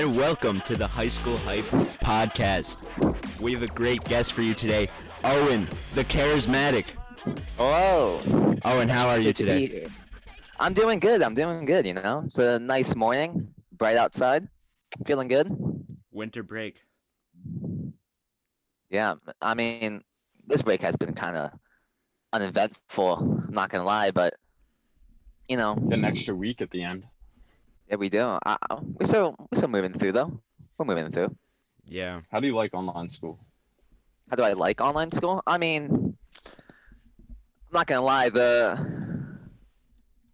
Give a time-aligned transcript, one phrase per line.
[0.00, 1.66] and welcome to the High School Hype
[2.00, 2.78] podcast.
[3.38, 4.88] We have a great guest for you today,
[5.24, 6.86] Owen, the charismatic.
[7.58, 8.18] Hello.
[8.64, 9.86] Owen, how are you Good to be today?
[10.58, 11.22] I'm doing good.
[11.22, 11.86] I'm doing good.
[11.86, 14.48] You know, it's a nice morning, bright outside.
[15.04, 15.48] Feeling good.
[16.10, 16.80] Winter break.
[18.88, 19.16] Yeah.
[19.42, 20.02] I mean,
[20.46, 21.50] this break has been kind of
[22.32, 23.44] uneventful.
[23.48, 24.32] I'm not gonna lie, but
[25.46, 27.04] you know, an extra week at the end.
[27.90, 28.22] Yeah, we do.
[28.24, 30.40] I, I- we're still we're still moving through though.
[30.78, 31.36] We're moving through.
[31.86, 32.20] Yeah.
[32.30, 33.38] How do you like online school?
[34.30, 35.42] How do I like online school?
[35.46, 38.28] I mean, I'm not gonna lie.
[38.30, 38.78] The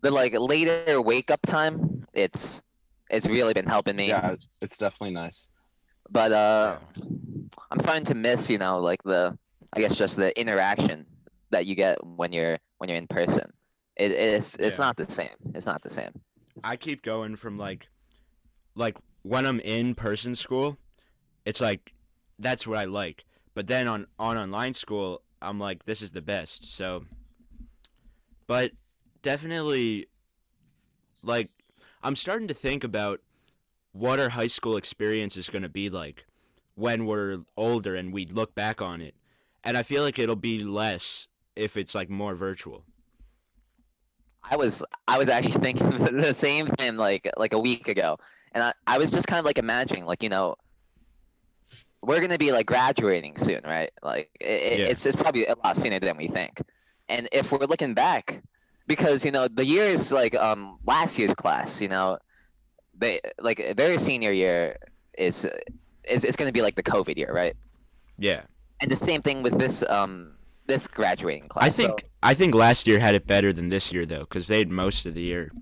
[0.02, 2.04] the like later wake up time.
[2.12, 2.62] It's
[3.10, 4.08] it's really been helping me.
[4.08, 5.48] Yeah, it's definitely nice.
[6.10, 6.78] but uh
[7.72, 9.36] i'm starting to miss you know like the
[9.74, 11.04] i guess just the interaction
[11.50, 13.42] that you get when you're when you're in person
[13.96, 14.84] it, it's it's Yeah.
[14.86, 16.12] not the same it's not the same
[16.64, 17.60] I keep going from mm-hmm.
[17.62, 17.88] like,
[18.74, 20.78] like when I'm in person school,
[21.44, 21.92] it's like
[22.38, 23.24] that's what I like.
[23.54, 26.70] But then on on online school, I'm like this is the best.
[26.74, 27.04] So,
[28.46, 28.72] but
[29.22, 30.06] definitely,
[31.22, 31.50] like
[32.02, 33.20] I'm starting to think about
[33.92, 36.26] what our high school experience is going to be like
[36.74, 39.14] when we're older and we look back on it,
[39.64, 42.84] and I feel like it'll be less if it's like more virtual.
[44.50, 48.18] I was i was actually thinking the same thing like like a week ago.
[48.52, 50.56] And i, I was just kind of like imagining like you know
[52.02, 53.90] we're gonna be like graduating soon right?
[54.02, 54.86] Like it, Yeah.
[54.86, 56.62] it's, it's probably a lot sooner than we think.
[57.08, 58.42] And if we're looking back
[58.86, 62.18] because you know the years like um last year's class you know
[62.96, 64.76] they like their senior year
[65.18, 65.44] is
[66.04, 67.56] is it's going to be like the covid year right?
[68.18, 68.42] Yeah.
[68.80, 70.32] and the same thing with this um
[70.66, 71.66] this graduating class.
[71.66, 74.48] I so, think I think last year had it better than this year though, because
[74.48, 75.52] they had most of the year.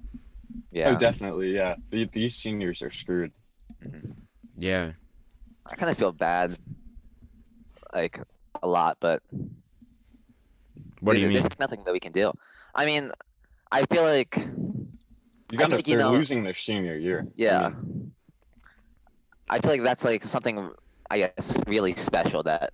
[0.73, 1.55] yeah Oh, definitely.
[1.55, 3.33] Yeah, the, these seniors are screwed.
[3.85, 4.13] mhm.
[4.57, 4.93] Yeah.
[5.67, 6.59] i kind of feel bad
[7.93, 8.21] like
[8.63, 9.21] a lot but
[11.01, 11.43] What do you there- mean?
[11.43, 12.33] there's nothing that we can do
[12.75, 13.11] i mean
[13.73, 14.37] i feel like
[15.51, 17.21] You got to think, they're know- losing their senior year.
[17.27, 17.71] I yeah
[19.51, 20.71] i feel like that's like something
[21.11, 22.73] i guess really special that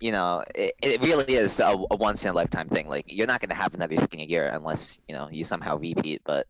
[0.00, 3.26] you know it, it really is a, a once in a lifetime thing like you're
[3.26, 6.46] not going to have another senior year unless you know you somehow repeat but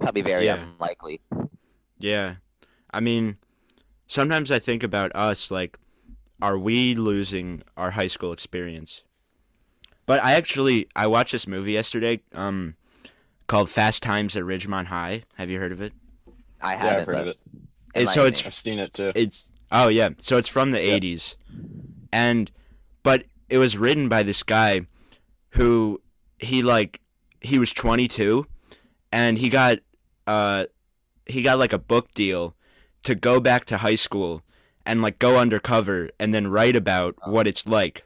[0.00, 0.64] probably very Yeah.
[0.74, 1.20] unlikely
[1.98, 2.36] Yeah.
[2.92, 3.36] I mean,
[4.06, 5.78] sometimes I think about us like,
[6.40, 9.02] are we losing our high school experience?
[10.06, 12.74] But I actually I watched this movie yesterday, um,
[13.48, 15.22] called Fast Times at Ridgemont High.
[15.36, 15.92] Have you heard of it?
[16.60, 17.38] i haven't I've heard of it.
[17.94, 18.46] It's- so it's me.
[18.46, 19.12] I've seen it too.
[19.14, 20.94] It's oh yeah, so it's from the Yeah.
[20.98, 21.34] '80s,
[22.12, 22.50] and
[23.02, 24.82] but it was written by this guy
[25.50, 26.00] who
[26.38, 27.00] he like
[27.40, 28.46] he was 22,
[29.12, 29.78] and he got
[30.26, 30.66] uh
[31.26, 32.54] he got like a book deal
[33.02, 34.42] to go back to high school
[34.84, 38.04] and like go undercover and then write about what it's like,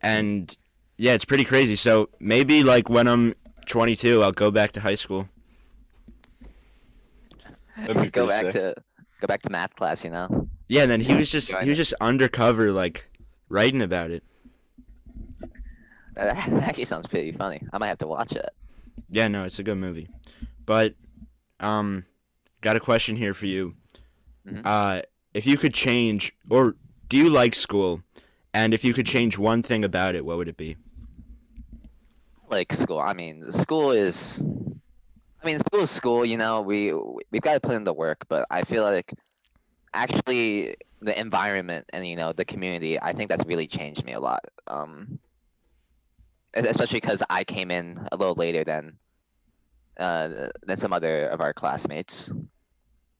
[0.00, 0.56] and
[0.96, 1.76] yeah, it's pretty crazy.
[1.76, 3.34] So maybe like when I'm
[3.66, 5.28] 22, I'll go back to high school.
[8.12, 8.52] Go back sick.
[8.52, 8.74] to
[9.20, 11.76] go back to math class you know Yeah, and then he was just he was
[11.76, 13.06] just undercover like
[13.50, 14.24] writing about it.
[16.14, 18.50] that actually sounds pretty funny i might have to watch it
[19.10, 20.08] Yeah, no, it's a good movie.
[20.64, 20.94] But
[21.60, 22.06] um
[22.62, 23.74] got a question here for you.
[24.46, 24.62] Mhm.
[24.64, 25.02] Uh
[25.34, 26.74] if you could change or
[27.08, 28.02] do you like school?
[28.54, 30.76] And if you could change one thing about it, what would it be?
[32.48, 33.00] like school.
[33.00, 34.42] I mean, school is.
[35.42, 36.24] I mean, school is school.
[36.24, 36.92] You know, we
[37.30, 39.12] we've got to put in the work, but I feel like
[39.94, 43.00] actually the environment and you know the community.
[43.00, 44.44] I think that's really changed me a lot.
[44.66, 45.18] Um,
[46.54, 48.98] especially because I came in a little later than
[49.98, 52.30] uh, than some other of our classmates.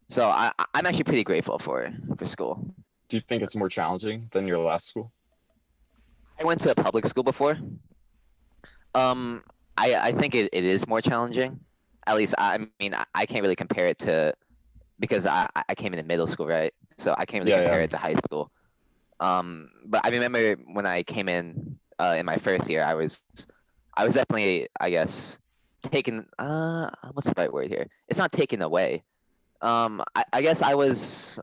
[0.08, 2.74] So I I'm actually pretty grateful for for school.
[3.08, 5.12] Do you think it's more challenging than your last school?
[6.40, 7.58] I went to a public school before.
[8.94, 9.42] Um,
[9.76, 11.60] I I think it, it is more challenging.
[12.06, 14.34] At least I mean I can't really compare it to
[15.02, 17.84] because I I- came in middle school right, so I can't really Yeah, compare yeah.
[17.84, 18.52] it to high school.
[19.20, 23.22] Um, but I remember when I came in uh, in my first year, I was
[23.96, 25.38] I was definitely I guess
[25.84, 27.88] taken uh what's the right word here?
[28.08, 29.04] It's not taken away.
[29.62, 31.40] Um, I, I guess I was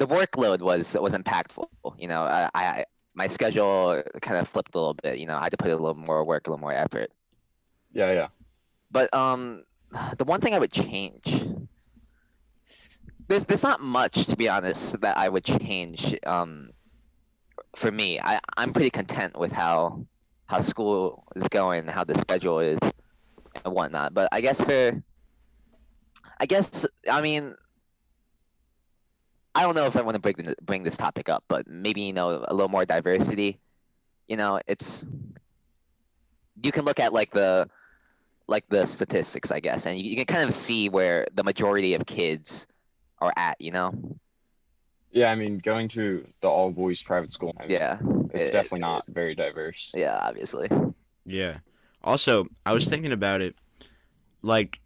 [0.00, 1.68] the workload was was impactful.
[1.98, 2.84] You know, I, I
[3.14, 5.18] my schedule kind of flipped a little bit.
[5.18, 7.10] You know, I had to put a little more work, a little more effort.
[7.92, 8.28] Yeah, yeah.
[8.90, 9.64] But um,
[10.18, 11.44] the one thing I would change,
[13.28, 16.16] there's there's not much to be honest that I would change.
[16.26, 16.70] Um,
[17.76, 20.06] for me, I I'm pretty content with how
[20.46, 22.78] how school is going, how the schedule is,
[23.64, 24.14] and whatnot.
[24.14, 25.02] But I guess for,
[26.40, 27.54] I guess I mean,
[29.54, 32.14] I don't know if I want to bring bring this topic up, but maybe you
[32.14, 33.60] know a little more diversity.
[34.26, 35.06] You know, it's
[36.62, 37.68] you can look at like the
[38.46, 41.92] like the statistics, I guess, and you, you can kind of see where the majority
[41.92, 42.66] of kids
[43.20, 43.60] are at.
[43.60, 43.92] You know,
[45.10, 47.98] Yeah, I mean, going to the all boys private school, I mean, yeah,
[48.34, 49.14] it's it- definitely it not is.
[49.14, 49.92] very diverse.
[49.96, 50.68] yeah, obviously.
[51.24, 51.58] Yeah.
[52.02, 53.54] Also, I was thinking about it,
[54.42, 54.80] like,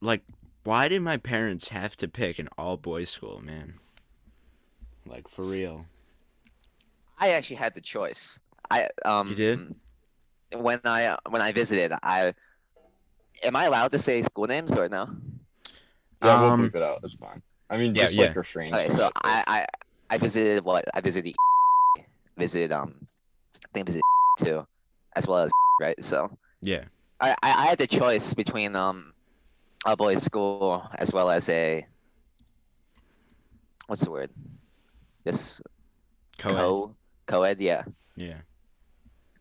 [0.00, 0.22] like,
[0.64, 3.74] why did my parents have to pick an all boys school, man?
[5.06, 5.86] Like for real.
[7.18, 8.38] I actually had the choice.
[8.70, 9.74] I um You did?
[10.54, 12.34] when I uh, when I visited, I
[13.42, 15.08] am I allowed to say school names or no?
[16.22, 17.00] Yeah, we'll Um, bleep it out.
[17.04, 17.42] It's fine.
[17.70, 18.26] I mean, yeah, just yeah.
[18.26, 18.74] like refrain.
[18.74, 19.66] Okay, so I, I
[20.10, 21.34] I visited what I visited
[21.96, 22.02] the
[22.38, 23.06] visited um
[23.56, 24.02] I think I visited
[24.38, 24.66] too,
[25.16, 25.50] as well as
[25.80, 26.02] right.
[26.02, 26.30] So
[26.62, 26.84] Yeah.
[27.20, 29.12] I, I I had the choice between um
[29.86, 31.86] a boys' school as well as a
[33.86, 34.30] what's the word?
[35.26, 35.62] Just
[36.38, 36.56] Co-ed.
[36.56, 37.84] co co-ed, yeah.
[38.16, 38.40] Yeah.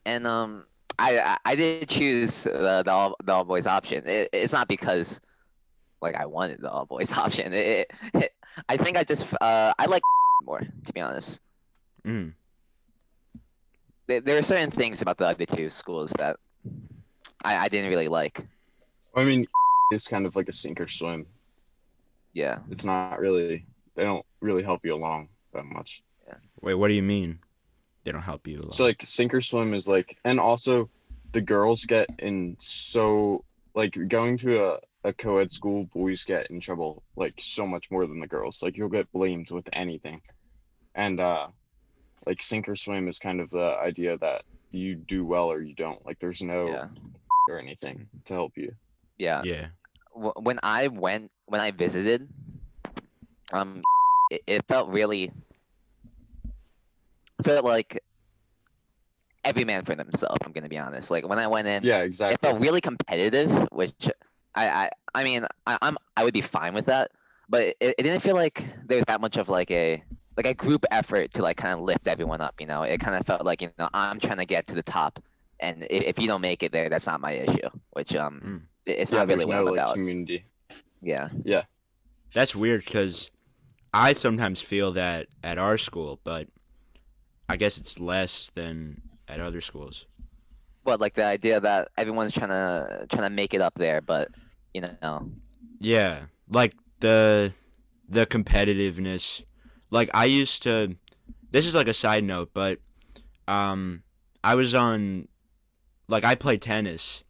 [0.06, 0.66] And um
[1.00, 4.06] I I, I did choose the the all, the all boys option.
[4.08, 5.22] It, it's not because
[6.02, 7.54] like I wanted the all boys option.
[7.54, 8.34] It, it,
[8.70, 10.02] I think I just uh I like
[10.44, 11.42] more to be honest.
[12.06, 12.34] Mm.
[14.08, 16.38] There, there are certain things about the other two schools that
[17.44, 18.46] I, I didn't really like.
[19.16, 19.46] I mean,
[19.92, 21.26] it's kind of like a sink or swim.
[22.34, 22.60] Yeah.
[22.70, 23.66] It's not really.
[23.96, 26.04] They don't really help you along that much.
[26.28, 26.36] Yeah.
[26.62, 27.40] Wait, what do you mean?
[28.04, 28.60] They don't help you.
[28.60, 28.76] a lot?
[28.76, 30.90] So like sink or swim is like, and also
[31.34, 33.44] the girls get in so
[33.76, 38.06] like going to a, a co-ed school, boys get in trouble like so much more
[38.06, 38.62] than the girls.
[38.62, 40.22] Like you'll get blamed with anything,
[40.96, 41.48] and uh,
[42.26, 45.74] like sink or swim is kind of the idea that you do well or you
[45.74, 46.06] don't.
[46.06, 46.88] Like there's no Yeah.
[47.50, 48.74] or anything to help you.
[49.18, 49.42] Yeah.
[49.46, 49.68] yeah.
[50.14, 52.28] When I went when I visited,
[53.54, 53.82] um,
[54.30, 55.32] it, it felt really
[57.44, 58.04] felt like
[59.46, 60.40] every man for themselves.
[60.44, 61.10] I'm gonna be honest.
[61.12, 62.34] Like when I went in, Yeah, exactly.
[62.36, 64.10] it felt really competitive, which
[64.58, 67.12] I I, I mean I, I'm I would be fine with that,
[67.48, 70.04] but it, it didn't feel like there was that much of like a
[70.36, 72.60] like a group effort to like kind of lift everyone up.
[72.60, 74.84] You know, it kind of felt like you know I'm trying to get to the
[74.84, 75.20] top,
[75.60, 77.70] and if, if you don't make it there, that's not my issue.
[77.92, 78.62] Which um, Mm.
[78.86, 79.94] it's yeah, not really there's what no I'm like about.
[79.96, 80.46] community.
[81.02, 81.64] Yeah, Yeah.
[82.34, 83.30] That's weird because
[83.94, 86.48] I sometimes feel that at our school, but
[87.48, 90.06] I guess it's less than at other schools.
[90.84, 94.30] but like the idea that everyone's trying to trying to make it up there, but
[94.74, 95.32] you know,
[95.80, 97.54] Yeah, like the
[98.08, 99.44] the competitiveness.
[99.92, 100.96] Like I used to.
[101.52, 102.80] This is like a side note, but
[103.48, 104.04] um,
[104.44, 105.28] I was on,
[106.10, 107.24] like I played tennis,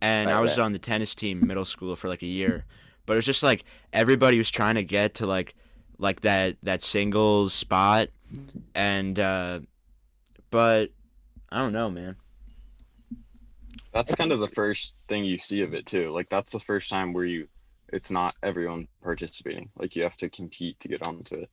[0.00, 0.64] and Right, I was right.
[0.64, 2.64] on the tennis team middle school for like a year.
[3.06, 5.54] But it was just like everybody was trying to get to like
[5.98, 8.08] like that that singles spot,
[8.74, 9.60] and uh,
[10.50, 10.90] but
[11.50, 12.16] I don't know, man.
[13.92, 16.12] That's kind of the first thing you see of it too.
[16.12, 17.48] Like that's the first time where you,
[17.92, 19.70] it's not everyone participating.
[19.76, 21.50] Like you have to compete to get onto it.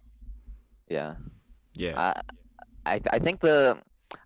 [0.88, 1.16] yeah.
[1.78, 2.14] Yeah,
[2.86, 3.78] I, I I think the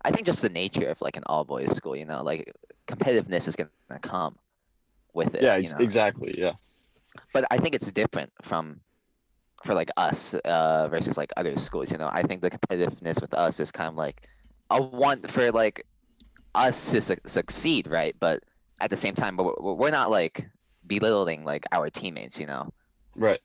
[0.04, 2.50] I think just the nature of like an all boys school, you know, like
[2.88, 3.70] competitiveness is gonna
[4.00, 4.36] come
[5.12, 5.42] with it.
[5.42, 5.76] yeah, you know?
[5.80, 6.34] exactly.
[6.36, 6.52] Yeah.
[7.34, 8.80] But I think it's different from
[9.64, 11.90] for like us uh versus like other schools.
[11.90, 14.26] You know, I think the competitiveness with us is kind of like
[14.70, 15.84] a want for like
[16.54, 18.14] us to su- succeed, right?
[18.20, 18.42] But
[18.80, 20.48] at the same time, we're, we're not like
[20.86, 22.38] belittling like our teammates.
[22.40, 22.72] You know.
[23.16, 23.40] Right.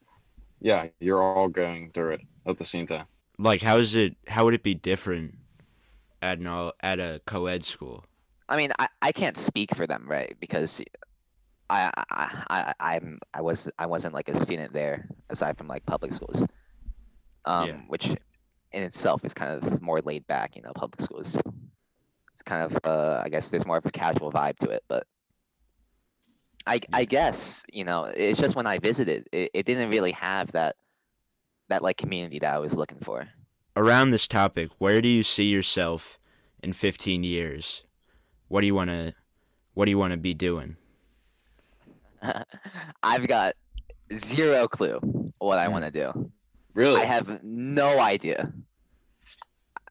[0.59, 3.05] Yeah, you're all going through it at the same time.
[3.37, 4.15] like how is it?
[4.27, 5.35] How would it be different
[6.21, 8.03] at an all, at a co-ed school?
[8.49, 10.35] I mean, I, I can't speak for them, right?
[10.39, 10.81] Because
[11.69, 15.85] I I I I'm I was I wasn't like a student there aside from like
[15.85, 16.43] public schools,
[17.45, 17.75] um, Yeah.
[17.87, 20.55] which in itself is kind of more laid back.
[20.55, 21.37] You know, public schools.
[22.37, 25.07] It's kind of uh, I guess there's more of a casual vibe to it, but
[26.67, 30.51] I I guess you know it's just when I visited, it, it didn't really have
[30.51, 30.75] that
[31.69, 33.27] that like community that I was looking for.
[33.75, 36.19] around this topic, where do you see yourself
[36.61, 37.85] in 15 years?
[38.49, 39.15] What do you want to
[39.73, 40.77] what do you want to be doing?
[43.01, 43.55] I've got
[44.15, 46.31] zero clue what I want to do.
[46.75, 47.01] Really?
[47.01, 48.53] I have no idea.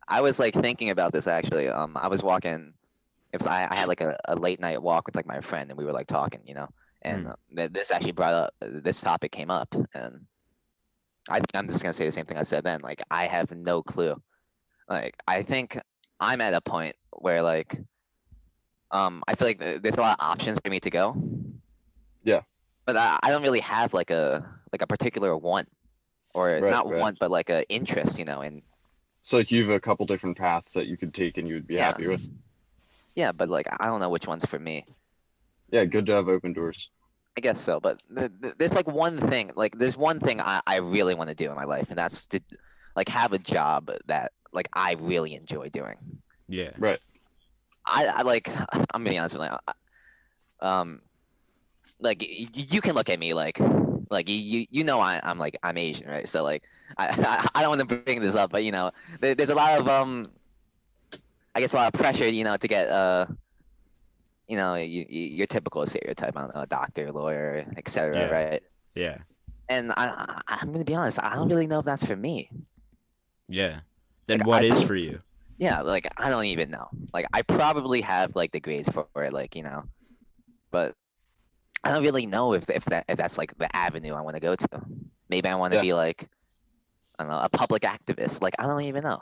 [0.08, 1.68] I was like thinking about this actually.
[1.68, 2.72] Um, I was walking.
[3.32, 5.70] It was I, I had like a, a late night walk with like my friend,
[5.70, 6.68] and we were like talking, you know.
[7.02, 7.34] And Mm.
[7.56, 10.26] th- this actually brought up this topic came up, and
[11.28, 12.80] I think I'm just gonna say the same thing I said then.
[12.82, 14.14] Like I have no clue.
[14.88, 15.78] Like I think
[16.20, 17.78] I'm at a point where like,
[18.90, 21.16] um, I feel like th- there's a lot of options for me to go.
[22.24, 22.42] Yeah.
[22.86, 25.66] But I, I don't really have like a like a particular one
[26.34, 26.98] or Right, not right.
[27.00, 28.62] want, but like a interest, you know, and
[29.26, 31.66] So like you have a couple different paths that you could take and you would
[31.66, 31.86] be Yeah.
[31.86, 32.28] happy with.
[33.16, 34.84] yeah, but like I don't know which one's for me.
[35.72, 36.90] Yeah, good to have open doors.
[37.36, 40.60] I guess so, but th- th- there's like one thing, like there's one thing I,
[40.64, 42.40] I really want to do in my life, and that's to
[42.94, 45.96] like have a job that like I really enjoy doing.
[46.48, 46.70] Yeah.
[46.78, 47.00] Right.
[47.84, 48.48] I, I like
[48.94, 49.56] I'm gonna be honest with you.
[49.66, 49.72] I-
[50.80, 51.02] Um,
[52.00, 53.58] like y- y- you can look at me like
[54.10, 56.28] like you you, know I, I'm like I'm Asian, right?
[56.28, 56.62] So like
[56.98, 59.54] I I, I don't want to bring this up, but you know there, there's a
[59.54, 60.26] lot of um
[61.54, 63.26] I guess a lot of pressure, you know, to get uh
[64.48, 68.16] you know you, you- your typical stereotype, I a doctor, lawyer, etc.
[68.16, 68.30] Yeah.
[68.30, 68.62] Right?
[68.94, 69.18] Yeah.
[69.68, 70.06] And I,
[70.48, 72.50] I I'm gonna be honest, I don't really know if that's for me.
[73.48, 73.80] Yeah.
[74.26, 75.18] Then Like, what I- is for you?
[75.58, 76.88] Yeah, like I don't even know.
[77.14, 79.84] Like I probably have like the grades for it, like you know,
[80.70, 80.94] but
[81.86, 84.40] I don't really know if if that if that's like the avenue I want to
[84.40, 84.68] go to.
[85.28, 85.82] Maybe I want to Yeah.
[85.82, 86.28] be like
[87.18, 88.42] I don't know a public activist.
[88.42, 89.20] Like I don't even know.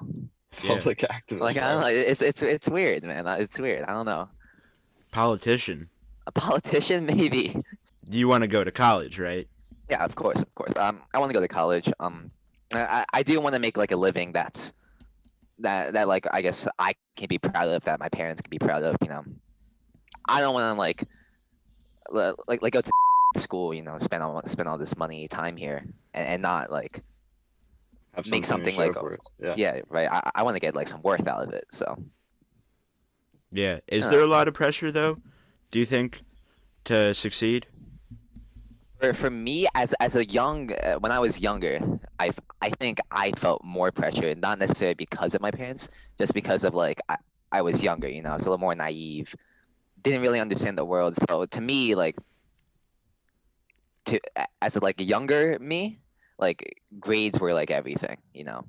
[0.63, 0.77] Yeah.
[0.77, 1.41] Public activist.
[1.41, 1.87] Like I don't know.
[1.89, 3.27] It's it's it's weird, man.
[3.41, 3.83] It's weird.
[3.85, 4.29] I don't know.
[5.13, 5.89] Politician.
[6.27, 7.55] A politician, maybe.
[8.09, 9.47] Do you want to go to college, right?
[9.91, 10.73] Yeah, of course, of course.
[10.77, 11.91] Um, I want to go to college.
[12.01, 12.31] Um,
[12.73, 14.73] I I- I do want to make like a living that's
[15.61, 18.59] that that like I guess I can be proud of, that my parents can be
[18.59, 18.97] proud of.
[19.03, 19.25] You know,
[20.29, 21.09] I don't want to like li-
[22.11, 22.91] like like go to
[23.37, 23.75] school.
[23.75, 25.85] You know, spend all spend all this money, time here,
[26.15, 27.03] and, and not like
[28.15, 28.95] Have make to something like-
[29.41, 29.55] Yeah.
[29.57, 30.09] yeah, right.
[30.11, 31.65] I I want to get like some worth out of it.
[31.71, 31.97] So
[33.51, 33.81] Yeah.
[33.89, 34.11] Is Yeah.
[34.11, 35.19] there a lot of pressure though?
[35.71, 36.23] Do you think
[36.85, 37.67] to succeed?
[39.01, 41.81] for for me as as a young uh, when I was younger,
[42.21, 42.31] I
[42.63, 46.75] I think I felt more pressure, not necessarily because of my parents, just because of
[46.75, 47.17] like I,
[47.51, 49.35] I was younger, you know, I was a little more naive,
[50.05, 51.17] didn't really understand the world.
[51.29, 52.17] So to me, like
[54.07, 54.21] to
[54.63, 55.99] as a, like a younger me,
[56.39, 58.65] like grades were like everything, you know.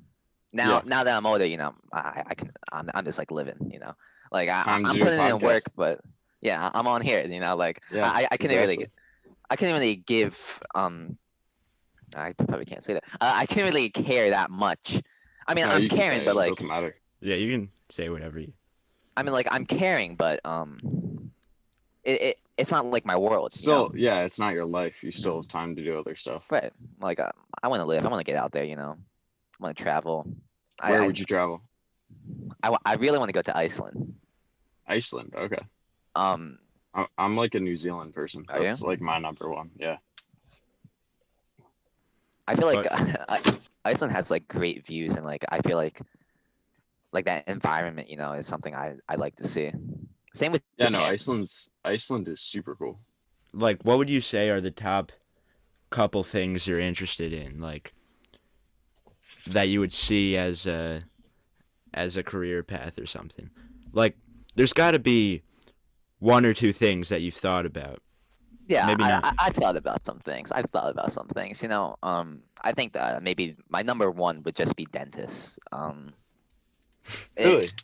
[0.52, 0.82] Now Yeah.
[0.84, 3.78] now that I'm older, you know, I I can I'm I'm just like living, you
[3.78, 3.92] know,
[4.32, 6.00] like I, I'm do a putting in work, but
[6.40, 8.90] yeah, I'm on here, you know, like Yeah, I I couldn't really exactly.
[9.50, 11.18] I couldn't really give um
[12.14, 13.04] I probably can't say that.
[13.20, 15.02] Uh, I couldn't really care that much.
[15.46, 16.94] I mean, No, I'm you can say caring, it, but it like doesn't matter.
[17.20, 18.52] Yeah, you can say whatever you.
[19.16, 20.78] I mean, like I'm caring, but um,
[22.06, 23.52] it, it it's not like my world.
[23.54, 23.88] you know?
[23.88, 25.02] Still, yeah, it's not your life.
[25.04, 26.44] You still have time to do other stuff.
[26.50, 26.72] right?
[27.00, 27.32] Like uh,
[27.62, 28.06] I want to live.
[28.06, 28.64] I want to get out there.
[28.64, 28.96] You know,
[29.60, 30.26] I want to travel.
[30.80, 31.60] I, Where I, would you travel?
[32.62, 34.14] I, I really want to go to Iceland.
[34.86, 35.34] Iceland.
[35.36, 35.62] Okay.
[36.14, 36.58] Um,
[36.94, 38.44] I- I'm like a New Zealand person.
[38.48, 38.68] Are you?
[38.68, 39.70] That's like my number one.
[39.78, 39.96] Yeah.
[42.48, 46.00] I feel like But- Iceland has like great views, and like I feel like
[47.12, 49.72] like that environment, you know, is something I I like to see.
[50.36, 50.90] Same with Yeah.
[50.90, 52.98] No, Iceland's Iceland is super cool.
[53.52, 55.12] Like, what would you say are the top
[55.90, 57.94] couple things you're interested in, like
[59.46, 61.00] that you would see as a
[61.94, 63.48] as a career path or something?
[63.92, 64.16] Like,
[64.56, 65.42] there's got to be
[66.18, 68.00] one or two things that you've thought about.
[68.68, 69.24] Yeah, Maybe I, not.
[69.24, 70.50] I, I've thought about some things.
[70.52, 71.62] I've thought about some things.
[71.62, 75.58] You know, um, I think that maybe my number one would just be dentists.
[75.72, 76.12] Um,
[77.38, 77.66] Really?
[77.66, 77.82] it-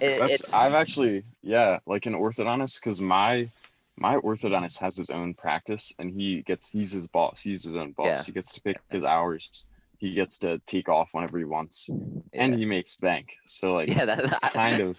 [0.00, 3.50] That's it's I've actually yeah, like an orthodontist because my
[3.96, 7.40] my orthodontist has his own practice and he gets he's his boss.
[7.40, 8.06] He's his own boss.
[8.06, 8.22] Yeah.
[8.22, 9.66] He gets to pick his hours.
[9.98, 13.34] He gets to take off whenever he wants, yeah, and he makes bank.
[13.46, 14.98] So like, yeah, that, it's kind of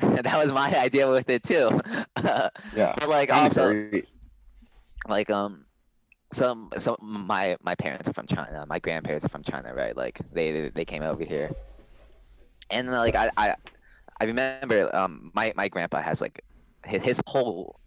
[0.22, 1.80] that was my idea with it too.
[2.22, 2.50] yeah.
[2.98, 4.06] but like also great.
[5.08, 5.64] like um
[6.34, 8.66] some so my my parents are from China.
[8.68, 9.96] My grandparents are from China, right?
[9.96, 11.54] Like they they came over here,
[12.70, 13.54] and like I I,
[14.20, 16.42] I remember um my my grandpa has like
[16.84, 17.80] his his whole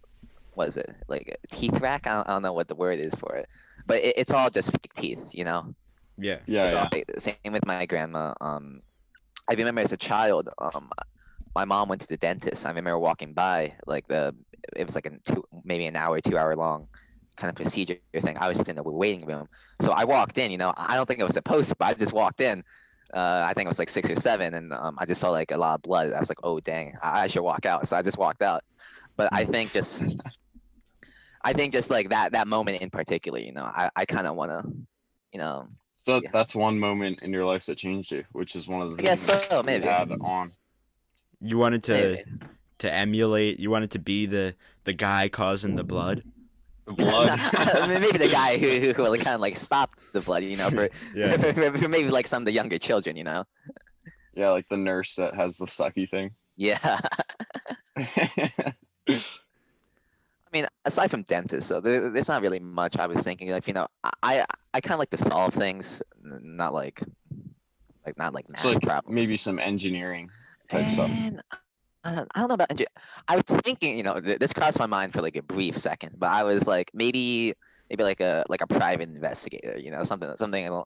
[0.54, 2.06] what is it like teeth rack?
[2.06, 3.48] I don't, I don't know what the word is for it,
[3.86, 5.74] but it, it's all just fake teeth, you know.
[6.18, 6.40] Yeah.
[6.46, 8.34] Yeah, It's all Same with my grandma.
[8.40, 8.80] Um,
[9.48, 10.90] I remember as a child, um,
[11.54, 12.66] my mom went to the dentist.
[12.66, 14.34] I remember walking by, like the
[14.76, 16.88] it was like a two, maybe an hour, two hour long
[17.36, 18.36] kind of procedure thing.
[18.38, 19.46] I was just in the waiting room,
[19.80, 20.50] so I walked in.
[20.50, 22.64] You know, I don't think it was supposed to, but I just walked in.
[23.14, 25.50] Uh, I think it was like six or seven, and um, I just saw like
[25.50, 26.12] a lot of blood.
[26.12, 28.62] I was like, "Oh dang, I, I should walk out." So I just walked out.
[29.16, 30.04] But I think just,
[31.44, 34.34] I think just like that that moment in particular, you know, I, I kind of
[34.36, 34.70] want to,
[35.32, 35.68] you know,
[36.04, 36.30] So Yeah.
[36.32, 39.02] that's one moment in your life that changed you, which is one of the I
[39.02, 39.84] guess things so, you maybe.
[39.86, 40.52] had on.
[41.40, 42.24] You wanted to maybe.
[42.80, 43.58] to emulate.
[43.60, 46.24] You wanted to be the the guy causing the blood.
[46.88, 47.88] The blood.
[48.00, 50.88] maybe the guy who who, who kind of like stopped the blood, you know, for,
[51.14, 51.36] Yeah.
[51.36, 53.44] for, for maybe like some of the younger children, you know.
[54.34, 56.30] yeah, like the nurse that has the sucky thing.
[56.56, 56.98] Yeah,
[57.96, 58.74] I
[60.52, 63.74] mean, aside from dentists, though, there, there's not really much I was thinking Like, You
[63.74, 67.02] know, I I I kind of like to solve things, not like,
[68.06, 69.14] like not like math So like problems.
[69.14, 70.30] maybe some engineering
[70.70, 71.10] type stuff.
[71.10, 71.67] And I don't,
[72.34, 72.86] I don't know about engi-
[73.28, 76.14] I was thinking, you know, th- this crossed my mind for like a brief second,
[76.18, 77.54] but I was like, maybe,
[77.90, 80.82] maybe like a like a private investigator, you know, something, something,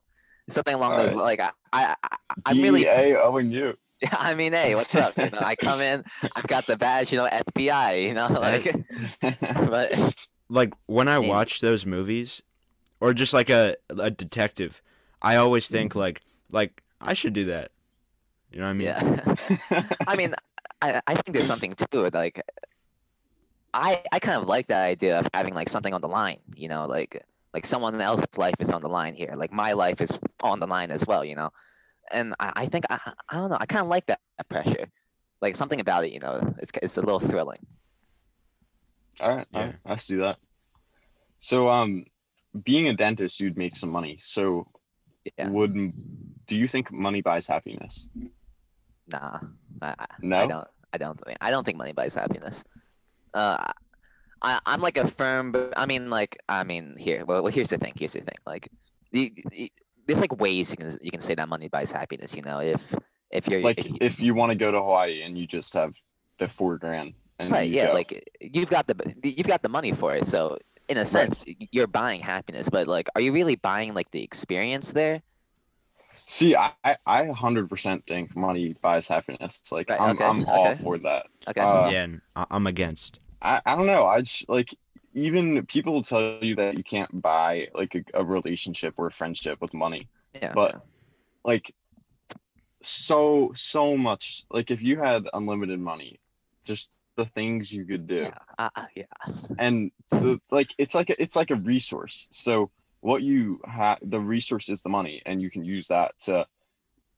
[0.49, 1.15] something along those.
[1.15, 1.15] Alright.
[1.15, 3.77] Like I, I, I I'm really, DEA owing you.
[4.01, 5.17] yeah, I mean, hey, what's up?
[5.17, 6.03] You know, I come in,
[6.35, 8.75] I've got the badge, you know, FBI, you know, like,
[9.53, 10.15] but
[10.49, 12.41] like when I watch those movies,
[12.99, 14.81] or just like a a detective,
[15.21, 15.89] I always Mm-hmm.
[15.89, 17.71] think like like I should do that.
[18.51, 18.97] You know what I mean?
[18.97, 19.35] yeah.
[20.07, 20.33] I mean,
[20.83, 22.13] I, I think there's something to it.
[22.13, 22.41] Like,
[23.73, 26.39] I I kind of like that idea of having like something on the line.
[26.55, 27.23] You know, like
[27.53, 29.33] like someone else's life is on the line here.
[29.35, 30.11] Like my life is
[30.41, 31.23] on the line as well.
[31.23, 31.49] You know,
[32.11, 32.99] and I, I think I
[33.29, 33.57] I don't know.
[33.59, 34.87] I kind of like that, that pressure.
[35.41, 36.11] Like something about it.
[36.11, 37.65] You know, it's it's a little thrilling.
[39.21, 39.73] All right, Yeah.
[39.85, 40.37] I, I see that.
[41.39, 42.05] So, um,
[42.63, 44.17] being a dentist, you'd make some money.
[44.19, 44.67] So,
[45.37, 45.49] Yeah.
[45.49, 45.73] would
[46.47, 48.09] do you think money buys happiness?
[49.11, 49.39] Nah,
[49.81, 50.37] I, No.
[50.37, 50.67] I don't.
[50.93, 51.37] I don't think.
[51.41, 52.63] I don't think money buys happiness.
[53.33, 53.57] Uh,
[54.41, 55.53] I I'm like a firm.
[55.75, 57.25] I mean, like I mean, here.
[57.25, 57.93] Well, well, here's the thing.
[57.95, 58.35] Here's the thing.
[58.45, 58.69] Like,
[59.11, 59.71] the, the-
[60.05, 62.35] there's like ways you can you can say that money buys happiness.
[62.35, 62.81] You know, if
[63.31, 65.73] if you're Like, if you- if you want to go to Hawaii and you just
[65.73, 65.93] have
[66.39, 67.93] the four grand, and right, yeah, go.
[67.93, 70.25] like you've got the you've got the money for it.
[70.27, 70.57] So
[70.89, 72.69] in a sense, y- you're buying happiness.
[72.69, 75.21] But like, are you really buying like the experience there?
[76.25, 79.61] See, I, I, I 100% think money buys happiness.
[79.71, 80.81] Like, Right, I'm, okay, I'm all okay.
[80.83, 81.27] for that.
[81.47, 81.61] Okay.
[81.61, 83.19] Uh, yeah, and I- I'm against.
[83.41, 84.05] I, I don't know.
[84.05, 84.73] I just like
[85.13, 89.11] even people will tell you that you can't buy like a, a relationship or a
[89.11, 90.07] friendship with money.
[90.33, 90.53] yeah.
[90.53, 90.81] but-
[91.45, 91.73] Like
[92.81, 94.45] so so much.
[94.49, 96.19] Like if you had unlimited money,
[96.63, 98.15] just the things you could do.
[98.31, 98.37] yeah.
[98.57, 99.03] Uh, uh, yeah.
[99.59, 102.27] And so like it's like a, it's like a resource.
[102.31, 102.71] So
[103.03, 106.45] what you have the resource is the money and you can use that to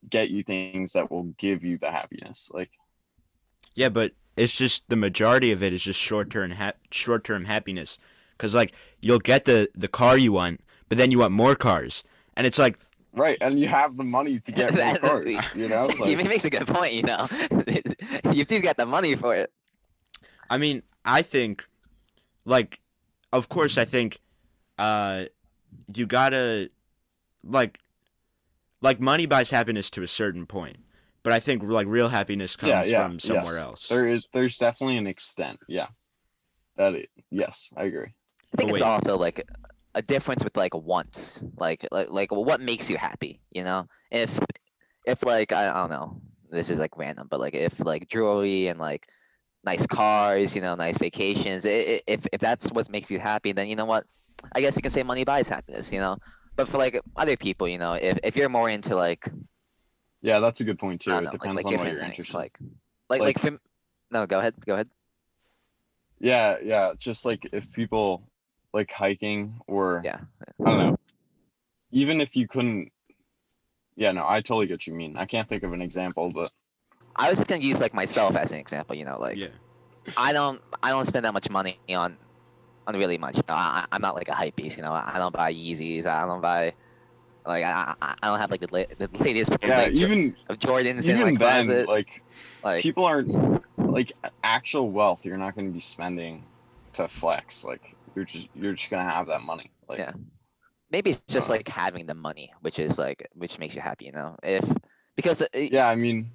[0.10, 2.50] get you things that will give you the happiness.
[2.52, 2.72] Like
[3.76, 7.46] Yeah, but it's just the majority of it is just short term ha- short term
[7.46, 8.00] happiness.
[8.40, 12.04] Cause like you'll get the the car you want, but then you want more cars,
[12.36, 12.80] and it's like
[13.14, 15.88] right, and you have the money to get more That- cars, you know?
[16.04, 16.94] he makes a good point.
[16.94, 17.28] You know,
[18.34, 19.54] you do get the money for it.
[20.50, 21.66] I mean, I think,
[22.44, 22.80] like,
[23.32, 24.20] of course, I think,
[24.78, 25.26] uh,
[25.94, 26.70] you gotta,
[27.44, 27.80] like,
[28.82, 30.78] like money buys happiness to a certain point,
[31.24, 33.66] but I think like real happiness comes yeah, yeah, from somewhere yes.
[33.66, 33.88] else.
[33.88, 35.60] There is there's definitely an extent.
[35.68, 35.88] Yeah.
[36.78, 38.08] That it, yes, I agree.
[38.54, 38.82] I think But it's wait.
[38.84, 39.50] also like
[39.96, 43.40] a difference with like wants, like like like what makes you happy.
[43.52, 44.38] You know, if
[45.06, 48.68] if like I, I don't know, this is like random, but like if like jewelry
[48.68, 49.08] and like
[49.64, 53.52] nice cars, you know, nice vacations, i- i- if if that's what makes you happy,
[53.54, 54.06] then you know what,
[54.54, 55.92] I guess you can say money buys happiness.
[55.92, 56.18] You know,
[56.56, 59.28] but for like other people, you know, if if you're more into like
[60.22, 61.12] Yeah, that's a good point too.
[61.12, 62.38] I It don't like, depends like on what different you're things, interested.
[62.38, 62.58] like
[63.10, 63.60] like Like- like for,
[64.12, 64.90] no, go ahead, go ahead.
[66.20, 66.94] Yeah, yeah.
[66.98, 68.24] Just like if people
[68.74, 70.20] like hiking or Yeah.
[70.66, 70.98] I don't know.
[71.92, 72.92] Even if you couldn't
[73.96, 75.16] Yeah, no, I totally get what you mean.
[75.18, 76.52] I can't think of an example, but
[77.16, 78.96] I was just gonna use like myself as an example.
[78.96, 79.38] You know, like.
[79.38, 79.48] yeah,
[80.18, 82.18] I don't I don't spend that much money on on
[82.94, 83.36] really much.
[83.36, 84.92] No, I, I'm not like a hype beast, you know.
[84.92, 86.06] I don't buy Yeezys.
[86.06, 86.74] I don't buy
[87.46, 90.60] like I I, I don't have like the, la- the latest yeah, like, even of
[90.60, 92.22] Jordans in my even then, like
[92.64, 94.12] Like people aren't like
[94.44, 95.26] actual wealth.
[95.26, 96.44] You're not going to be spending
[96.94, 97.64] to flex.
[97.64, 99.72] Like you're just you're just gonna have that money.
[99.88, 100.14] Like Yeah.
[100.90, 104.06] maybe it's just uh, like having the money, which is like which makes you happy,
[104.06, 104.36] you know.
[104.42, 104.66] If
[105.16, 106.32] because uh, yeah, I mean,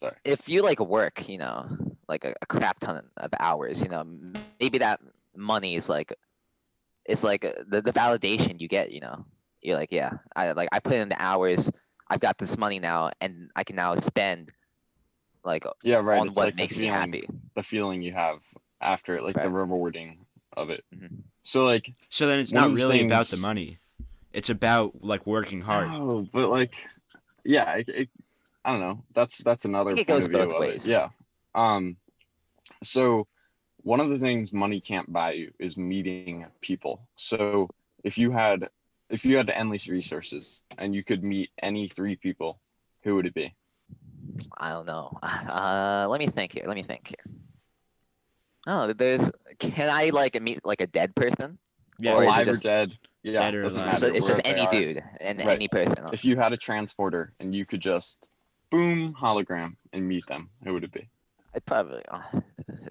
[0.00, 0.16] sorry.
[0.24, 1.66] if you like work, you know,
[2.08, 4.04] like a, a crap ton of hours, you know,
[4.58, 5.00] maybe that
[5.36, 6.12] money is like,
[7.04, 9.24] it's like uh, the, the validation you get, you know,
[9.62, 11.70] you're like, yeah, I like I put in the hours,
[12.08, 14.52] I've got this money now, and I can now spend
[15.44, 16.18] like Yeah, right.
[16.20, 17.28] on it's what like the makes me happy.
[17.54, 18.38] the feeling you have
[18.80, 20.24] after, it, like the rewarding
[20.56, 20.84] of it.
[20.94, 21.22] Mhm.
[21.42, 23.78] So like, so then it's not of the really about the money.
[24.32, 25.88] It's about like working hard.
[25.90, 26.74] oh, but like,
[27.44, 28.08] yeah, it, it,
[28.64, 29.04] I don't know.
[29.14, 29.90] That's that's another.
[29.90, 30.60] it point goes of view both of it.
[30.60, 30.88] ways.
[30.88, 31.08] Yeah.
[31.54, 31.96] Um.
[32.82, 33.26] So,
[33.84, 37.06] one of the things money can't buy you is meeting people.
[37.16, 37.68] So
[38.02, 38.68] if you had
[39.10, 42.58] if you had endless resources and you could meet any three people,
[43.04, 43.54] who would it be?
[44.58, 45.16] I don't know.
[45.22, 46.64] Uh, let me think here.
[46.66, 47.36] Let me think here.
[48.66, 49.30] Oh, there's.
[49.58, 51.58] Can I like meet like a dead person?
[52.00, 52.98] Yeah, Or is it Alive or dead?
[53.22, 53.98] Yeah, Dead or doesn't alive.
[53.98, 54.70] So matter it's just any are.
[54.70, 55.48] dude and Right.
[55.56, 56.06] any person.
[56.12, 58.18] If you had a transporter and you could just
[58.70, 61.08] boom hologram and meet them, who would it be?
[61.54, 62.02] I'd probably.
[62.08, 62.22] Uh,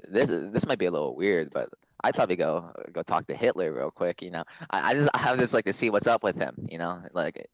[0.07, 1.69] this this might be a little weird, but
[2.03, 4.21] I'd probably go go talk to Hitler real quick.
[4.21, 6.55] You know, I, I just I would just like to see what's up with him.
[6.69, 7.47] You know, like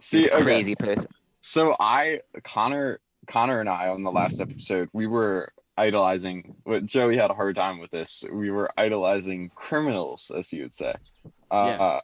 [0.00, 0.42] See, a okay.
[0.42, 1.10] crazy person.
[1.40, 6.54] So I, Connor, Connor and I on the last episode, we were idolizing.
[6.64, 8.24] But Joey had a hard time with this.
[8.32, 10.94] We were idolizing criminals, as you would say.
[11.50, 12.00] Uh, Yeah.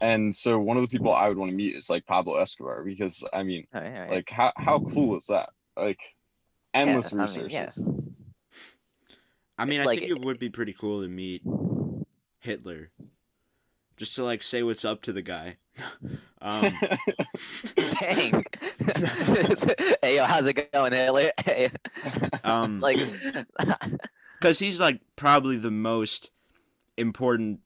[0.00, 2.82] And so one of the people I would want to meet is like Pablo Escobar
[2.84, 4.10] because I mean, right, all right.
[4.10, 5.50] like how how cool is that?
[5.76, 6.00] Like
[6.74, 7.52] endless I mean, resources.
[7.52, 7.70] yeah.
[9.56, 11.42] I mean, I Like- think it would be pretty cool to meet
[12.40, 12.90] Hitler,
[13.96, 15.56] just to like say what's up to the guy.
[16.42, 16.76] um,
[17.76, 18.44] Dang.
[20.02, 21.30] hey yo, how's it going, Hitler?
[21.44, 21.70] Hey,
[22.44, 22.98] um, like,
[24.38, 26.30] because he's like probably the most
[26.96, 27.60] important,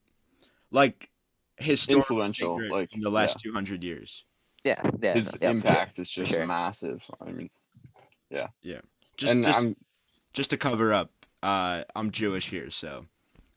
[0.70, 1.10] like
[1.56, 4.24] historical Influential, like, in the last two hundred years.
[4.64, 5.70] yeah, yeah, His no, yeah, for sure.
[5.70, 6.46] impact is just sure.
[6.46, 7.02] massive.
[7.20, 7.50] I mean,
[8.30, 8.82] yeah, and
[9.18, 9.76] just, I'm
[10.32, 11.10] just to cover up,
[11.42, 13.06] uh, I'm Jewish here, so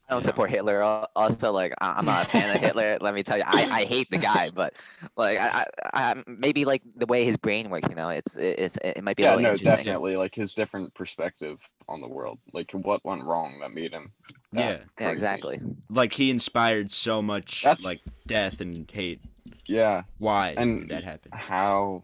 [0.09, 0.83] I don't support Hitler.
[1.15, 2.97] Also, like, I- I'm not a fan of Hitler.
[2.99, 4.75] Let me tell you, I, I hate the guy, but
[5.15, 7.87] like, I, I, I maybe like the way his brain works.
[7.89, 10.93] You know, it's it's it might be a yeah, little no, definitely like his different
[10.95, 12.39] perspective on the world.
[12.51, 14.11] Like what went wrong that made him.
[14.51, 14.59] that
[14.99, 15.05] Yeah.
[15.05, 15.61] Yeah, exactly.
[15.89, 19.21] like he inspired so much That's- like death and hate.
[19.67, 21.33] Yeah, Why And- that happened?
[21.35, 22.03] how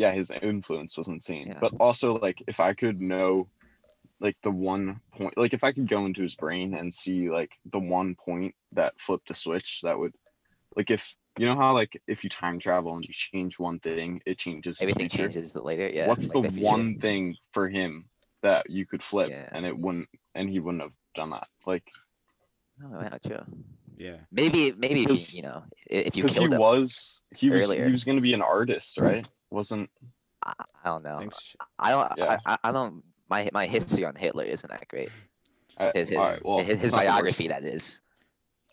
[0.00, 1.58] yeah his influence was insane Yeah.
[1.64, 3.48] but also like if i could know
[4.26, 7.52] like the one point like if i could go into his brain and see like
[7.74, 10.14] the one point that flipped the switch that would
[10.76, 11.02] like if
[11.38, 14.78] you know how like if you time travel and you change one thing it changes
[14.78, 15.28] his Everything future?
[15.32, 15.88] changes later.
[15.88, 16.08] Yeah.
[16.08, 16.66] what's like the, future.
[16.74, 17.92] one thing for him
[18.42, 19.48] that you could flip Yeah.
[19.52, 21.86] and it wouldn't and he wouldn't have done that like
[22.82, 23.44] Oh, yeah, true.
[23.98, 24.16] Yeah.
[24.32, 27.84] Maybe, maybe Because- you, you know, if you because he him, was he was earlier.
[27.86, 29.90] he was going to be an artist right wasn't
[30.42, 30.52] I,
[30.84, 31.18] I don't know.
[31.18, 31.56] Thanks.
[31.78, 32.12] I don't.
[32.16, 32.38] Yeah.
[32.46, 33.02] I, I, I don't.
[33.28, 35.10] My my history on Hitler isn't that great.
[35.76, 38.00] uh, His his, all right, well, his, his not the worst biography, that is.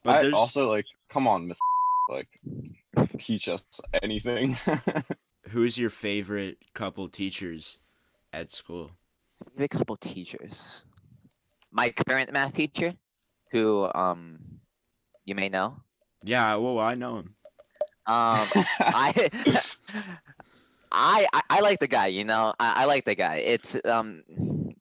[0.04, 1.60] But I also like, come on, Miss,
[2.10, 2.30] like,
[3.18, 3.66] teach us
[4.02, 4.58] anything.
[5.50, 7.80] who's your favorite couple teachers
[8.32, 8.92] at school?
[9.52, 10.86] Favorite couple teachers.
[11.72, 12.94] My current math teacher,
[13.52, 14.40] who um,
[15.26, 15.82] you may know.
[16.24, 17.36] Yeah, well, I know him.
[18.08, 18.48] Um,
[18.80, 19.30] I,
[20.92, 22.08] I, I, I like the guy.
[22.08, 23.38] You know, I, I like the guy.
[23.38, 24.24] It's um,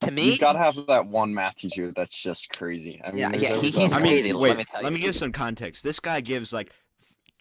[0.00, 0.32] to me.
[0.32, 3.00] you gotta have that one math teacher that's just crazy.
[3.04, 4.92] I mean, Yeah, yeah, he- he's that I mean, crazy, wait, let me tell let
[4.92, 4.98] you.
[4.98, 5.82] me give some context.
[5.84, 6.72] This guy gives like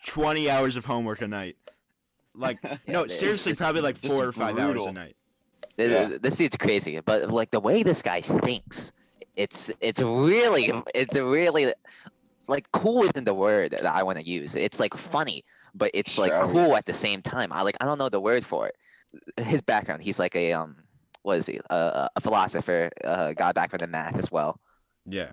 [0.06, 1.58] 20 hours of homework a night.
[2.34, 5.15] Like, no, seriously, it's probably like four or five hours a night.
[5.78, 6.17] Yeah.
[6.21, 8.93] This dude's crazy, but like the way this guy thinks,
[9.36, 11.73] it's it's really it's really
[12.47, 14.56] like cool isn't the word that I want to use.
[14.56, 15.43] It's like funny,
[15.75, 16.65] but it's like Extravagant.
[16.67, 17.51] cool at the same time.
[17.51, 18.75] I like I don't know the word for it.
[19.45, 20.75] His background, he's like a um,
[21.21, 21.59] what is he?
[21.69, 22.89] Uh, a philosopher.
[23.03, 24.59] Uh, got a background in math as well.
[25.05, 25.31] Yeah.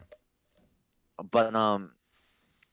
[1.30, 1.92] But um,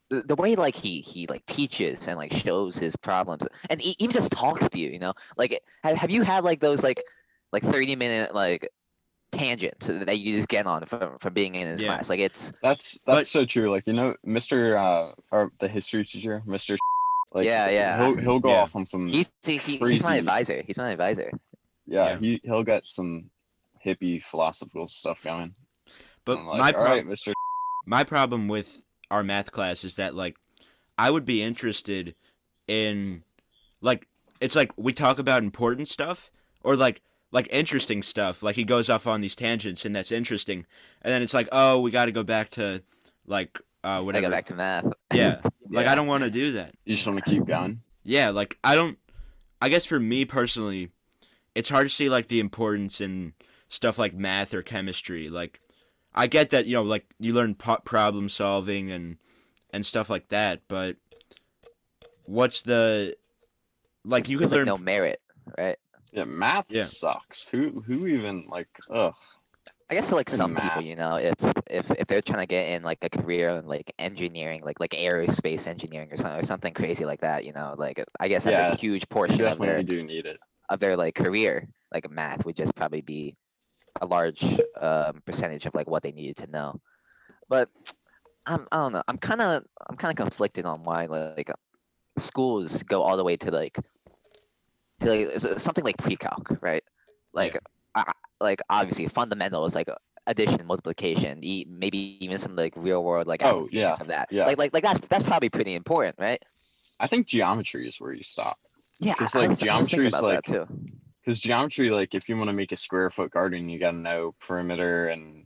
[0.09, 3.95] the, the way like he he like teaches and like shows his problems and he
[3.99, 4.89] even just talks to you.
[4.89, 7.01] You know, like have, have you had like those like
[7.51, 8.67] like thirty minute like
[9.31, 11.87] tangents that you just get on from from being in his Yeah.
[11.89, 12.09] class?
[12.09, 13.69] Like it's That's that's But- so true.
[13.69, 14.77] Like you know, Mr.
[14.77, 16.75] Uh, or the history teacher, Mr.
[17.31, 17.97] Like Yeah, yeah.
[18.05, 18.61] He'll he'll go Yeah.
[18.61, 19.07] off on some.
[19.07, 20.63] he's he, he- he's my advisor.
[20.65, 21.31] He's my advisor.
[21.85, 22.17] yeah, Yeah.
[22.19, 23.29] he he'll get some
[23.85, 25.53] hippie philosophical stuff going.
[26.25, 27.33] But like, my all prob- right, Mr.
[27.85, 30.35] my problem with our math class is that like
[30.97, 32.15] I would be interested
[32.67, 33.23] in
[33.81, 34.07] like
[34.41, 36.29] it's like we talk about important stuff
[36.63, 40.65] or like like interesting stuff like he goes off on these tangents and that's interesting
[41.01, 42.83] and then it's like oh we got to go back to
[43.25, 44.85] like uh I go back to math.
[45.13, 45.91] yeah like Yeah.
[45.91, 47.81] I don't want to do that You just want to keep going.
[48.03, 48.97] yeah like I don't
[49.61, 50.91] I guess for me personally
[51.55, 53.33] it's hard to see like the importance in
[53.67, 55.59] stuff like math or chemistry like
[56.13, 59.17] I get that you know like you learn po- problem solving and
[59.71, 60.97] and stuff like that but
[62.25, 63.15] what's the
[64.05, 65.21] like you could There's like learn no merit,
[65.57, 65.77] right?
[66.11, 66.85] Yeah, math Yeah.
[66.85, 67.47] sucks.
[67.49, 68.69] Who who even like?
[68.89, 69.13] Ugh.
[69.89, 71.33] I guess like some people, you know, if
[71.67, 74.91] if if they're trying to get in like a career in like engineering, like like
[74.91, 78.59] aerospace engineering or something or something crazy like that, you know, like I guess that's
[78.59, 80.39] Yeah, a huge portion of their do need it.
[80.69, 81.67] of their like career.
[81.91, 83.35] Like math would just probably be
[83.99, 84.43] a large
[84.79, 86.79] um, percentage of like what they needed to know.
[87.47, 87.69] But
[88.45, 89.03] I'm I don't know.
[89.07, 91.49] I'm kind of I'm kind of conflicted on why like
[92.19, 93.75] schools go all the way to like
[94.99, 96.83] to like something like pre-calc, right?
[97.33, 97.57] Like
[97.95, 99.87] I, I- like obviously fundamentals like
[100.27, 104.27] addition, multiplication, e- maybe even some like real world like Oh, yeah, of that.
[104.31, 104.45] yeah.
[104.45, 106.41] Like like like that's that's probably pretty important, right?
[106.99, 108.57] I think geometry is where you stop.
[108.99, 110.91] Yeah, I- 'Cause, I, like, was, I was thinking geometry's, about that like, too.
[111.23, 114.35] Because geometry, like if you want to make a square foot garden, you gotta know
[114.39, 115.45] perimeter and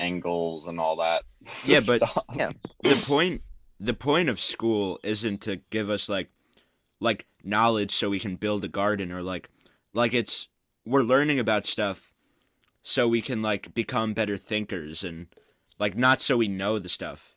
[0.00, 1.22] angles and all that.
[1.64, 2.24] Yeah, but- stuff.
[2.34, 2.50] Yeah.
[2.82, 3.42] the point
[3.80, 6.28] the point of school isn't to give us like
[7.00, 9.48] like knowledge so we can build a garden or like
[9.92, 10.46] like it's
[10.84, 12.12] we're learning about stuff
[12.82, 15.26] so we can like become better thinkers and
[15.78, 17.34] like not so we know the stuff.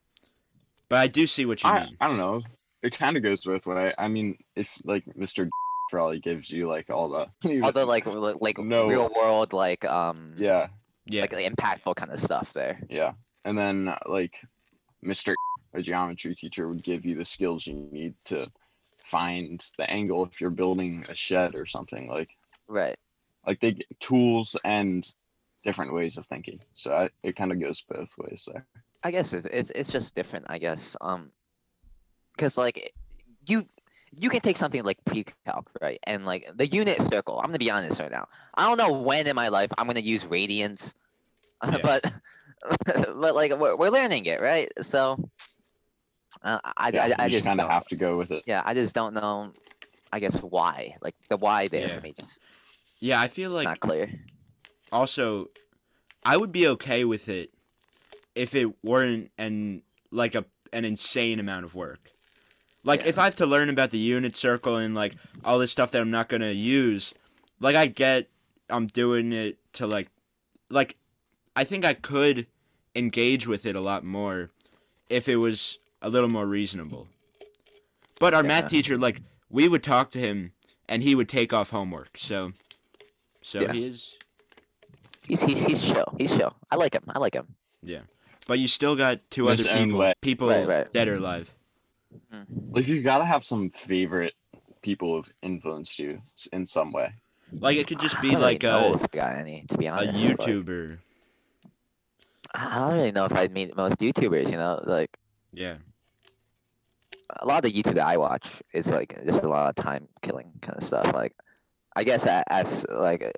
[0.89, 1.97] But I do see what you I, mean.
[1.99, 2.41] I don't know.
[2.83, 3.93] It kind of goes both way.
[3.97, 5.47] I mean, if like Mr.
[5.91, 8.87] probably gives you like all the All the like like No.
[8.87, 10.67] real world like um yeah
[11.05, 11.21] Yeah.
[11.21, 12.81] like impactful kind of stuff there.
[12.89, 13.13] yeah,
[13.45, 14.33] and then like
[15.05, 15.33] Mr.
[15.73, 18.47] a geometry teacher would give you the skills you need to
[19.03, 22.29] find the angle if you're building a shed or something like
[22.67, 22.95] Right.
[23.47, 25.07] Like they get tools and
[25.63, 26.59] different ways of thinking.
[26.73, 28.65] So I, it kind of goes both ways there.
[29.03, 30.45] I guess it's it's, it's just different.
[30.49, 31.31] I guess um,
[32.35, 32.93] because like
[33.47, 33.67] you
[34.17, 37.37] you can take something like pre-calc right, and like the unit circle.
[37.39, 38.27] I'm gonna be honest right now.
[38.55, 40.93] I don't know when in my life I'm gonna use radians,
[41.63, 41.77] Yeah.
[41.83, 42.11] but
[42.85, 44.71] but like we're, we're learning it right.
[44.81, 45.29] So
[46.43, 48.43] uh, I Yeah, I, I you just kind of have to go with it.
[48.45, 49.51] yeah I just don't know.
[50.11, 51.95] I guess why like the why there Yeah.
[51.95, 52.39] for me just
[53.05, 54.09] Yeah, I feel like not clear.
[54.91, 55.49] also
[56.23, 57.51] I would be okay with it
[58.33, 62.11] if it weren't an like a an insane amount of work.
[62.83, 63.07] Like Yeah.
[63.07, 65.13] if I have to learn about the unit circle and like
[65.43, 67.13] all this stuff that I'm not gonna use,
[67.59, 68.27] like I get
[68.69, 70.09] I'm doing it to like
[70.69, 70.97] like
[71.55, 72.47] I think I could
[72.95, 74.49] engage with it a lot more
[75.09, 77.07] if it was a little more reasonable.
[78.19, 78.47] But our Yeah.
[78.47, 80.53] math teacher, like we would talk to him
[80.89, 82.17] and he would take off homework.
[82.17, 82.53] So
[83.45, 83.73] so Yeah.
[83.73, 84.15] he is
[85.27, 86.13] He's he's he's chill.
[86.19, 86.55] He's chill.
[86.69, 87.03] I like him.
[87.07, 87.47] I like him.
[87.81, 88.01] Yeah,
[88.47, 90.13] but you still got two In other people, way.
[90.21, 90.91] people Right, right.
[90.91, 91.51] dead or alive.
[92.33, 92.75] Mm-hmm.
[92.75, 94.33] Like you gotta have some favorite
[94.83, 96.21] people who've influenced you
[96.53, 97.11] in some way.
[97.51, 99.65] Like it could just I be don't really like know a if I got any
[99.69, 100.23] to be a honest.
[100.23, 100.97] like- YouTuber.
[102.53, 105.09] I don't really know if I'd meet most YouTubers, you know, like
[105.53, 105.77] Yeah.
[107.41, 110.07] a lot of the YouTube that I watch is like just a lot of time
[110.21, 111.11] killing kind of stuff.
[111.13, 111.33] Like,
[111.95, 113.31] I guess a- as like a-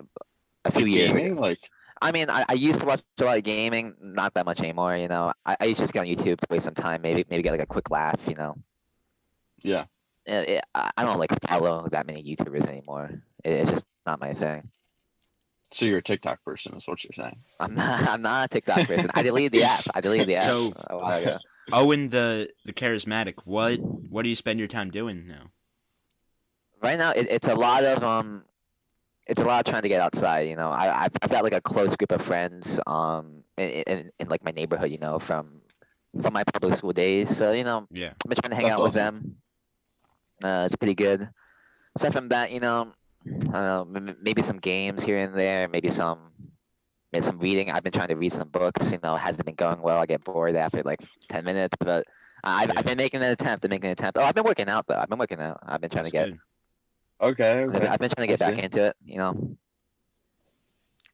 [0.65, 1.35] a few Like years ago.
[1.41, 1.59] like
[2.01, 4.95] I mean, I, I used to watch a lot of gaming, not that much anymore.
[4.97, 7.25] You know, I, I used to just get on YouTube to waste some time, maybe
[7.29, 8.19] maybe get like a quick laugh.
[8.27, 8.55] You know,
[9.63, 9.85] yeah.
[10.25, 13.21] it, it, I I don't like follow that many YouTubers anymore.
[13.43, 14.69] It, it's just not my thing.
[15.71, 17.37] So you're a TikTok person, is what you're saying.
[17.59, 19.09] I'm not I'm not a TikTok person.
[19.13, 19.81] I deleted the app.
[19.95, 21.37] I deleted the app So- a while ago.
[21.73, 23.33] Owen the the charismatic.
[23.43, 25.51] What what do you spend your time doing now?
[26.83, 28.43] Right now it, it's a lot of um
[29.27, 31.61] it's a lot of trying to get outside you know i I've, got like a
[31.61, 35.61] close group of friends um in, in, in like my neighborhood you know from
[36.21, 38.09] from my public school days so you know Yeah.
[38.23, 39.15] i've been trying to hang That's out with awesome.
[39.15, 39.35] them
[40.43, 41.29] uh it's pretty good
[41.95, 42.91] aside from that you know
[43.53, 43.83] uh,
[44.21, 46.19] maybe some games here and there maybe some
[47.11, 49.55] maybe some reading i've been trying to read some books you know it hasn't been
[49.55, 52.05] going well i get bored after like 10 minutes but
[52.43, 52.73] I've, Yeah.
[52.77, 54.17] I've been making an attempt to make an attempt.
[54.17, 54.95] Oh, I've been working out though.
[54.95, 55.59] I've been working out.
[55.63, 56.39] I've been trying That's to get good.
[57.19, 57.87] Okay, I've, okay.
[57.87, 58.61] I've been trying to I get back see.
[58.61, 59.57] into it, you know.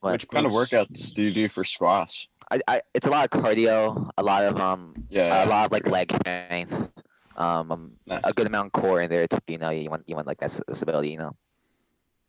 [0.01, 0.11] What?
[0.13, 2.27] Which kind of workouts do you do for squash?
[2.51, 5.71] I, I, it's a lot of cardio, a lot of um, Yeah, a lot of
[5.71, 6.91] like leg strength,
[7.37, 8.21] um, um, nice.
[8.25, 10.39] a good amount of core in there To, You know, you want you want like
[10.41, 11.11] that stability.
[11.11, 11.35] You know,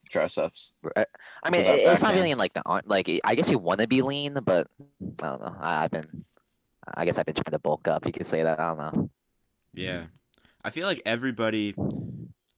[0.09, 0.73] triceps.
[0.97, 2.15] I mean, it, it's not backhand?
[2.19, 2.83] really in like the arm.
[2.87, 4.69] Like I guess you want to be lean, but
[5.21, 5.57] I don't know.
[5.59, 6.25] I, I've been,
[6.95, 8.07] I guess I've been trying to bulk up.
[8.07, 8.61] You could say that.
[8.61, 9.11] I don't know.
[9.75, 10.05] Yeah.
[10.65, 11.75] I feel like everybody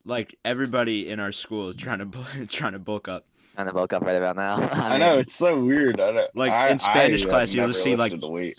[0.07, 3.27] like everybody in our school is trying to trying to bulk up.
[3.55, 4.57] Trying to bulk up right about now.
[4.73, 5.99] I, mean, know it's so weird.
[6.01, 8.57] I don't, Like, I- in Spanish I class, you'll never see, like- lifted a weight.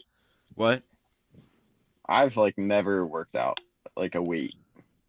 [0.55, 0.81] What?
[2.09, 3.59] I've like never worked out
[3.95, 4.53] like a weight.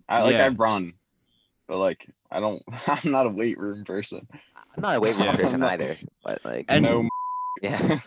[0.09, 0.47] I like Yeah.
[0.47, 0.95] I run,
[1.67, 2.63] but like I don't.
[2.87, 4.27] I'm not a weight room person.
[4.77, 5.37] I'm not a weight room Yeah.
[5.37, 5.69] person No.
[5.69, 5.97] either.
[6.25, 7.09] But like, And- no.
[7.63, 7.99] yeah.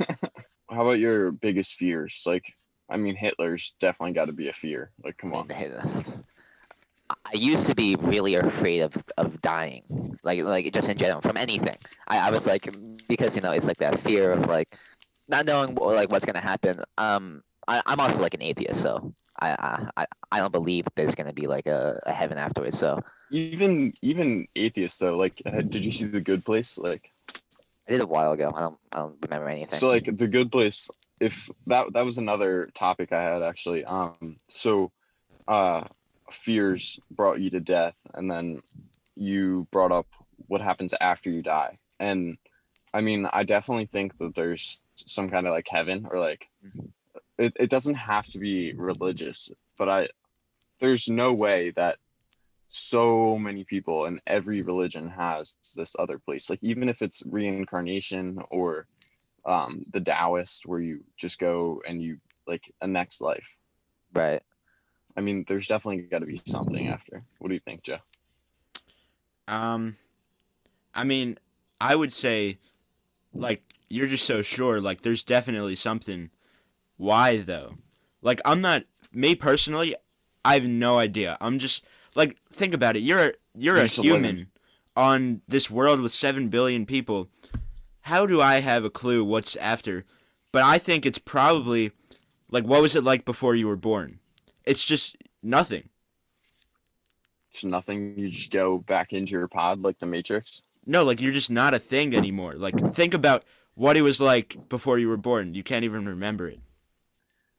[0.69, 2.23] How about your biggest fears?
[2.25, 2.45] Like,
[2.89, 4.91] I mean, Hitler's definitely got to be a fear.
[5.03, 5.49] Like, come on.
[7.33, 9.83] I- used to be really afraid of, of dying,
[10.23, 11.77] like like just in general from anything.
[12.07, 12.67] I, I was like
[13.07, 14.75] because you know it's like that fear of like
[15.27, 16.81] not knowing like what's gonna happen.
[16.97, 21.15] Um, I, I'm also like an atheist, so I I, I- I don't believe there's
[21.15, 22.77] gonna be like a, a heaven afterwards.
[22.77, 22.99] So
[23.31, 25.15] Even even atheists though.
[25.17, 26.77] Like, uh, did you see the Good Place?
[26.77, 27.11] Like,
[27.87, 28.51] I did a while ago.
[28.55, 29.79] I don't I don't remember anything.
[29.79, 30.89] so like the Good Place.
[31.19, 33.85] If that that was another topic I had actually.
[33.85, 34.37] Um.
[34.49, 34.91] So,
[35.47, 35.83] uh,
[36.33, 38.61] fears brought you to death, and then
[39.15, 40.07] you brought up
[40.47, 41.77] what happens after you die.
[41.99, 42.37] And
[42.93, 46.91] I mean, I definitely think that there's some kind of like heaven or like Mhm.
[47.37, 50.09] it, it doesn't have to be religious, but I
[50.79, 51.97] there's no way that
[52.69, 56.49] so many people in every religion has this other place.
[56.49, 58.87] Like even if it's reincarnation or
[59.45, 62.17] um the Taoist where you just go and you
[62.47, 63.47] like a next life.
[64.13, 64.41] Right.
[65.15, 67.23] I mean, there's definitely got to be something after.
[67.39, 67.97] What do you think, Joe?
[69.47, 69.97] Um,
[70.93, 71.37] I mean,
[71.79, 72.57] I would say,
[73.33, 74.79] like, you're just so sure.
[74.79, 76.29] Like, there's definitely something.
[76.97, 77.75] Why though?
[78.21, 78.83] Like, I'm not.
[79.11, 79.95] Me personally,
[80.45, 81.37] I have no idea.
[81.41, 81.83] I'm just
[82.15, 83.01] like, think about it.
[83.01, 84.47] You're you're a a human
[84.95, 87.29] on this world with seven billion people.
[88.01, 90.05] How do I have a clue what's after?
[90.51, 91.91] But I think it's probably
[92.49, 94.19] like, what was it like before you were born?
[94.65, 95.89] It's just nothing.
[97.53, 98.17] It's nothing.
[98.17, 100.63] You just go back into your pod like the Matrix.
[100.85, 102.53] No, like you're just not a thing anymore.
[102.55, 103.43] Like think about
[103.75, 105.53] what it was like before you were born.
[105.53, 106.59] You can't even remember it.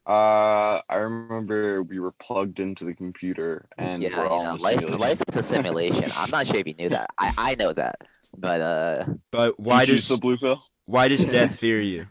[0.05, 4.81] Uh, I remember we were plugged into the computer and yeah, we're all know, life
[4.88, 6.11] life is a simulation.
[6.17, 7.11] I'm not sure if you knew that.
[7.19, 8.01] I I know that,
[8.37, 10.62] but uh, But why you choose does the blue pill?
[10.87, 12.07] why does death fear you?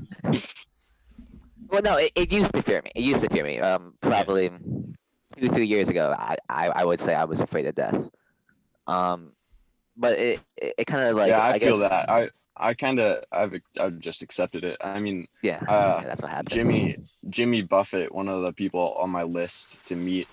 [1.69, 2.91] well, no, it, it used to fear me.
[2.95, 3.59] It used to fear me.
[3.59, 4.49] Um, probably
[5.41, 8.09] two three years ago, I, I I would say I was afraid of death.
[8.87, 9.33] Um,
[9.97, 12.09] but it it, it kind of like yeah, I, feel guess, that.
[12.09, 14.77] I I kind of I've I've just accepted it.
[14.81, 16.49] I mean, yeah, uh, yeah, that's what happened.
[16.49, 16.97] Jimmy
[17.29, 20.27] Jimmy Buffett, one of the people on my list to meet,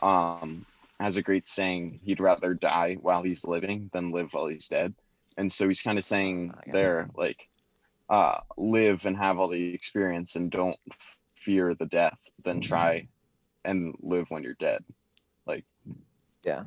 [0.00, 0.64] um,
[1.00, 2.00] has a great saying.
[2.04, 4.94] He'd rather die while he's living than live while he's dead.
[5.38, 7.48] And so he's kind of saying I got there, like,
[8.10, 10.76] uh, live and have all the experience and don't
[11.36, 13.08] fear the death, then try
[13.64, 14.84] and live when you're dead.
[15.46, 15.64] Like,
[16.44, 16.64] Yeah.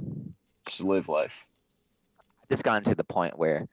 [0.68, 1.48] just live life.
[2.50, 3.68] just gotten to the point where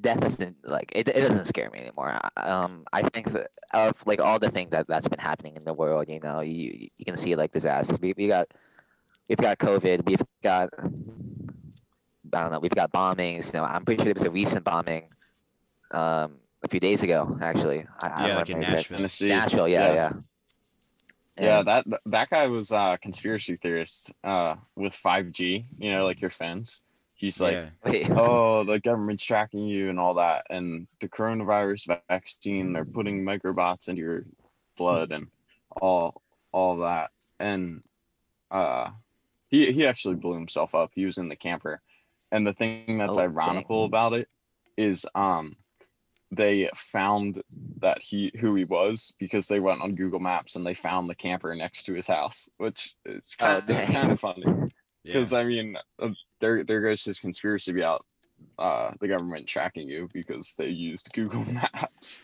[0.00, 2.18] death isn't like it, it doesn't scare me anymore.
[2.36, 5.72] Um, I think that of like all the things that that's been happening in the
[5.74, 7.98] world, you know, you you can see like disasters.
[8.00, 8.48] We we got
[9.28, 10.04] we've got COVID.
[10.06, 10.70] We've got
[12.32, 12.58] I don't know.
[12.60, 13.52] We've got bombings.
[13.52, 15.08] You know, I'm pretty sure there was a recent bombing,
[15.92, 17.86] um, a few days ago actually.
[18.02, 19.02] I, I Yeah, don't like in remember exactly.
[19.02, 19.28] Nashville.
[19.28, 19.94] Nashville, yeah, yeah.
[19.94, 20.12] Yeah,
[21.36, 25.64] And- that that guy was a conspiracy theorist uh, with 5G.
[25.78, 26.82] You know, like your fans.
[27.16, 27.54] He's like,
[27.86, 28.08] yeah.
[28.18, 33.88] oh, the government's tracking you and all that, and the coronavirus vaccine, they're putting microbots
[33.88, 34.24] into your
[34.76, 35.28] blood and
[35.80, 36.20] all
[36.50, 37.10] all that.
[37.38, 37.82] And
[38.50, 38.90] uh,
[39.48, 40.90] he he actually blew himself up.
[40.94, 41.80] He was in the camper,
[42.32, 43.30] and the thing that's Oh, dang.
[43.30, 44.28] ironical about it
[44.76, 45.56] is um
[46.30, 47.42] they found
[47.80, 51.14] that he who he was because they went on Google Maps and they found the
[51.14, 53.92] camper next to his house, which is Oh, kind, of, dang.
[53.92, 54.68] kind of funny yeah.
[55.04, 56.08] because I mean, uh,
[56.40, 58.04] there there goes his conspiracy about
[58.58, 62.22] uh, the government tracking you because they used Google Maps.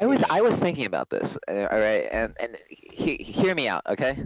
[0.00, 3.68] I was I was thinking about this, uh, all right, and and he, hear me
[3.68, 4.18] out, okay?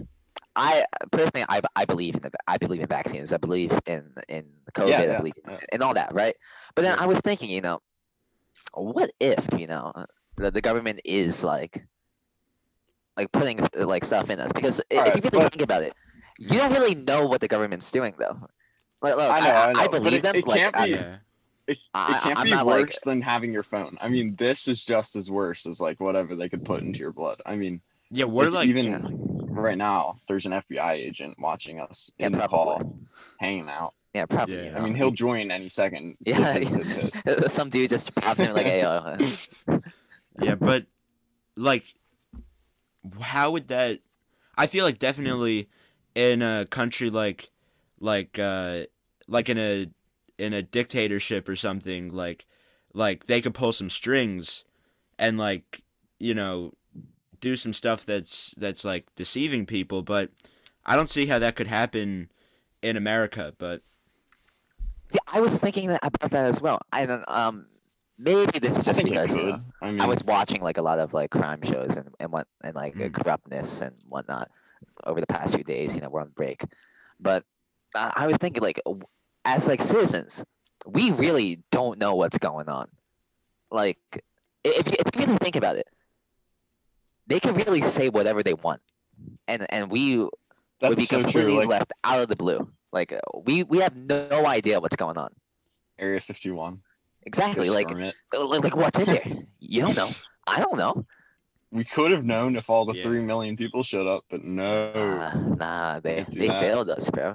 [0.59, 3.33] I personally I, I believe in the I believe in vaccines.
[3.33, 4.87] I believe in in COVID.
[4.99, 5.59] I yeah, believe in, yeah.
[5.73, 6.35] in all that, right?
[6.75, 7.05] But then Yeah.
[7.05, 7.81] I was thinking, you know,
[8.75, 9.93] what if you know
[10.37, 11.85] the, the government is like
[13.17, 15.95] like putting like stuff in us because if Alright, you really but- think about it,
[16.39, 18.39] you don't really know what the government's doing though.
[19.03, 20.37] Like, look, I know, I know, but believe it- them.
[20.37, 21.17] it like, can't be- yeah.
[21.67, 23.99] It, it can't I'm be not, worse like- than having your phone.
[24.01, 27.13] I mean, this is just as worse as like whatever they could put into your
[27.13, 27.41] blood.
[27.45, 29.01] I mean, Yeah, we're like even Yeah.
[29.51, 32.99] right now, there's an FBI agent watching us Yeah, in the hall
[33.41, 33.95] hanging out.
[34.17, 34.57] Yeah, probably.
[34.57, 34.79] Yeah, you yeah.
[34.79, 36.17] I mean, he'll join any second.
[36.27, 36.63] Yeah.
[37.49, 39.19] Some dude just pops in like, hey, uh,
[40.41, 40.87] Yeah, but
[41.55, 41.85] like,
[43.21, 44.01] how would that?
[44.57, 45.69] I feel like definitely
[46.15, 47.51] in a country like,
[48.01, 48.85] like, uh,
[49.29, 49.91] like in a
[50.39, 52.47] in a dictatorship or something like,
[52.95, 54.65] like they could pull some strings,
[55.19, 55.83] and like
[56.19, 56.73] you know,
[57.41, 60.01] do some stuff that's that's like deceiving people.
[60.01, 60.31] But
[60.87, 62.31] I don't see how that could happen
[62.81, 63.53] in America.
[63.59, 63.83] But
[65.11, 66.81] See, I was thinking that, about that as well.
[66.93, 67.67] I don't, um,
[68.19, 70.79] maybe this is just think it because you know, I mean, I was watching like
[70.79, 73.15] a lot of like crime shows and and what and like uh, Mm.
[73.15, 74.51] corruptness and whatnot
[75.05, 75.95] over the past few days.
[75.95, 76.65] You know, we're on break,
[77.21, 77.45] but
[77.95, 78.81] uh, I was thinking like,
[79.45, 80.45] as like citizens,
[80.87, 82.89] we really don't know what's going on.
[83.71, 83.99] Like,
[84.65, 85.87] if you, if you really think about it,
[87.27, 88.81] they can really say whatever they want,
[89.47, 91.55] and and we would be so completely.
[91.59, 92.69] Like left out of the blue.
[92.97, 95.31] Like uh, we we have no idea what's going on.
[95.99, 96.81] Area 51.
[97.29, 97.69] Exactly.
[97.69, 98.15] Like storm it.
[98.35, 99.27] uh, like like what's in there?
[99.61, 100.11] You don't know.
[100.47, 101.05] I don't know.
[101.71, 103.03] we could have known if all the Yeah.
[103.05, 104.93] three million people showed up, but no.
[104.95, 105.33] Uh,
[105.63, 106.61] nah, they Can't they that.
[106.63, 107.35] failed us, bro.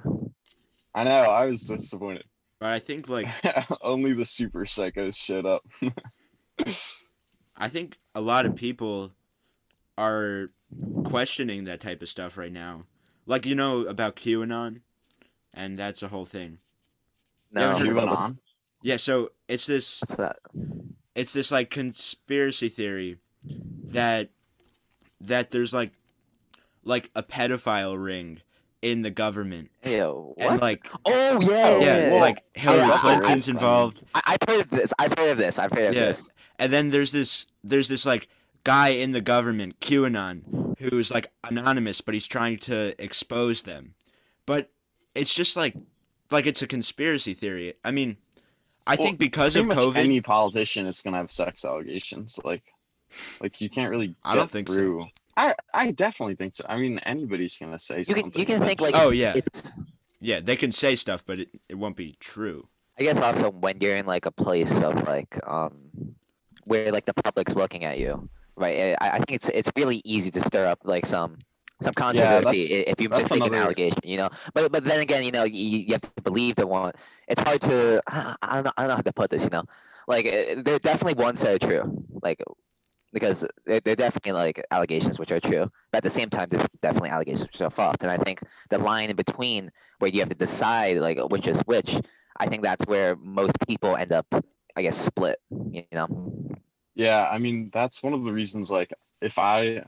[0.94, 1.20] I know.
[1.40, 2.24] I was so disappointed.
[2.58, 3.28] but I think like
[3.82, 5.62] Only the super psychos showed up.
[7.56, 9.12] I think a lot of people
[9.96, 10.50] are
[11.04, 12.84] questioning that type of stuff right now.
[13.26, 14.80] Like you know about QAnon,
[15.54, 16.58] and that's a whole thing.
[17.52, 18.32] No, heard of what-
[18.82, 20.36] Yeah, so it's this what's that?
[21.14, 23.18] it's this like conspiracy theory
[23.88, 24.30] that
[25.20, 25.92] that there's like
[26.84, 28.40] like a pedophile ring
[28.80, 30.60] in the government Ew, and what?
[30.60, 34.22] like oh yeah, Oh, yeah, yeah, like Hillary yeah, I- I- Clinton's I- involved I,
[34.26, 34.92] I've heard of this.
[34.98, 35.58] I've heard of this.
[35.58, 36.06] I've heard of Yeah.
[36.06, 36.30] this.
[36.58, 38.26] and then there's this there's this like
[38.64, 43.94] guy in the government QAnon who's like anonymous but he's trying to expose them
[44.46, 44.71] but
[45.14, 45.74] it's just like
[46.30, 48.16] like it's a conspiracy theory I mean
[48.86, 52.38] I Well, think because of COVID any politician is gonna have sex allegations.
[52.44, 52.64] Like,
[53.40, 54.16] like you can't really.
[54.24, 55.06] I don't get think so.
[55.36, 56.64] I I definitely think so.
[56.68, 58.30] I mean, anybody's gonna say You something.
[58.32, 59.34] can you can think like Oh, yeah.
[59.36, 59.72] It's,
[60.20, 63.78] yeah they can say stuff but it, it won't be true I guess also when
[63.80, 65.74] you're in like a place of like um
[66.64, 68.96] where like the public's looking at you, right?
[69.00, 71.38] I, I think it's it's really easy to stir up like some
[71.82, 74.30] some controversy i- if you make an allegation, you know.
[74.54, 76.92] But but then again, you know, you, you have to believe the one.
[77.28, 79.50] It's hard to I, I don't know I don't know how to put this, you
[79.50, 79.64] know.
[80.08, 82.42] Like uh, there are definitely one that are true, like
[83.12, 86.66] because there are definitely like allegations which are true, but at the same time, there's
[86.80, 87.96] definitely allegations which are false.
[88.00, 91.60] And I think the line in between where you have to decide like which is
[91.66, 91.98] which
[92.38, 94.26] I think that's where most people end up,
[94.76, 95.38] I guess, split.
[95.50, 96.08] You know,
[96.94, 98.70] Yeah, I mean that's one of the reasons.
[98.70, 99.84] Like, if I,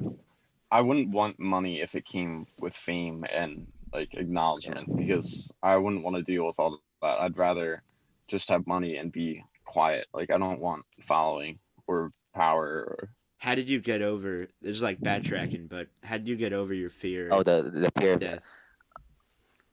[0.75, 6.03] I wouldn't want money if it came with fame and like acknowledgement because I wouldn't
[6.03, 7.20] want to deal with all that.
[7.20, 7.81] I'd rather
[8.27, 10.09] just have money and be quiet.
[10.12, 13.11] Like, I don't want following or power or.
[13.39, 14.49] How did you get over?
[14.62, 17.93] This is like backtracking, but how did you get over your fear oh the the
[18.01, 18.43] fear of of death?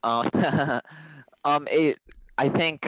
[0.04, 0.30] Um,
[1.46, 1.98] um, it.
[2.38, 2.86] I think.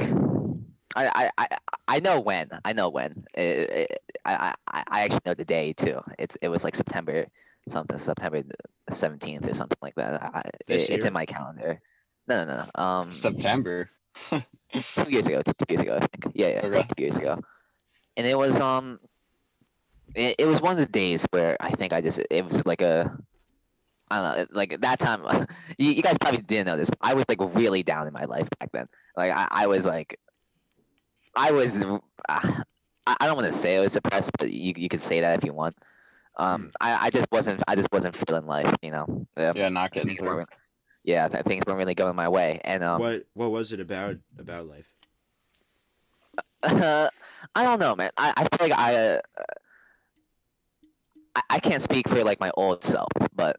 [0.96, 1.58] I, I, I,
[1.88, 2.50] I know when.
[2.64, 3.26] I know when.
[3.34, 6.00] It, it, I, I, I actually know the day too.
[6.20, 7.26] It's it was like September
[7.70, 8.44] something, September
[8.92, 10.22] seventeenth or something like that.
[10.22, 11.82] I, it, it's in my calendar.
[12.28, 12.82] No, no, no.
[12.82, 13.90] Um, September.
[14.32, 15.42] two years ago.
[15.42, 16.36] Two, two years ago, I think.
[16.36, 16.86] Yeah, yeah, Okay.
[16.96, 17.42] two years ago.
[18.16, 19.00] And it was um,
[20.16, 22.82] it, it was one of the days where I think I just it was like
[22.82, 23.16] a,
[24.12, 25.24] I don't know, like that time.
[25.78, 26.90] you, you guys probably didn't know this.
[26.90, 28.88] but I was like really down in my life back then.
[29.18, 30.20] Like I, I was like,
[31.36, 31.82] I was.
[31.82, 32.00] Uh,
[33.06, 35.38] I, I don't want to say I was depressed, but you you could say that
[35.38, 35.76] if you want.
[36.38, 39.06] Um, I, I just wasn't I just wasn't feeling life, you know.
[39.38, 40.36] Um, Yeah, not getting things through.
[40.38, 40.50] weren't,
[41.04, 44.18] yeah, th- things weren't really going my way, and um, What what was it about
[44.40, 44.88] about life?
[46.64, 47.10] Uh,
[47.56, 48.10] I don't know, man.
[48.18, 49.22] I, I feel like I, uh,
[51.36, 53.58] I I can't speak for like my old self, but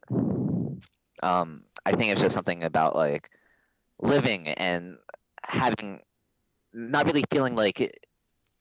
[1.22, 3.30] um, I think it's just something about like
[4.00, 4.96] living and
[5.44, 6.00] having
[6.72, 7.78] not really feeling like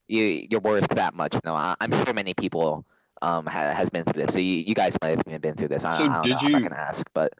[0.07, 1.33] you you're worth that much.
[1.33, 2.85] You know, I, I'm sure many people
[3.23, 4.33] um ha, has been through this.
[4.33, 5.83] So you, you guys might have even been through this.
[5.85, 6.37] I, So I don't did know.
[6.37, 7.33] I'm not you- gonna ask, but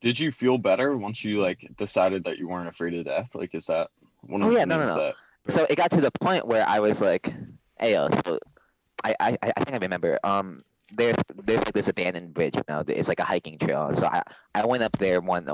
[0.00, 3.34] Did you feel better once you like decided that you weren't afraid of death?
[3.34, 3.88] Like, is that
[4.20, 4.94] one Oh, of the yeah, no, no, no.
[4.96, 5.14] that?
[5.48, 7.32] so it got to the point where I was like,
[7.80, 8.38] "Ayo, so
[9.02, 10.18] I, I, I I think I remember.
[10.22, 10.62] Um,
[10.92, 12.56] there's there's like this abandoned bridge.
[12.56, 13.90] You know, it's like a hiking trail.
[13.94, 14.22] So I
[14.54, 15.48] I went up there one,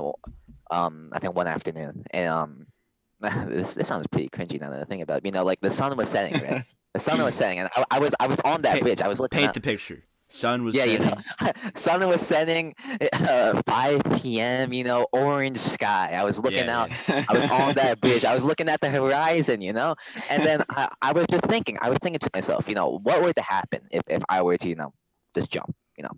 [0.69, 2.67] um, I think one afternoon, and um,
[3.47, 5.25] this this sounds pretty cringy now that I think about it.
[5.25, 6.65] You know, like the sun was setting, right?
[6.93, 9.01] The sun was setting, and I, I was I was on that Paint- bridge.
[9.01, 10.03] I was looking Paint at the picture.
[10.27, 11.13] Sun was yeah, you know,
[11.75, 12.73] sun was setting,
[13.11, 14.71] uh, 5 p.m.
[14.71, 16.15] You know, orange sky.
[16.17, 16.91] I was looking Yeah, out.
[17.09, 18.23] I was on that bridge.
[18.23, 19.95] I was looking at the horizon, you know,
[20.29, 21.77] and then I, I was just thinking.
[21.81, 24.57] I was thinking to myself, you know, what would to happen if, if I were
[24.57, 24.93] to, you know,
[25.35, 26.11] just jump, you know,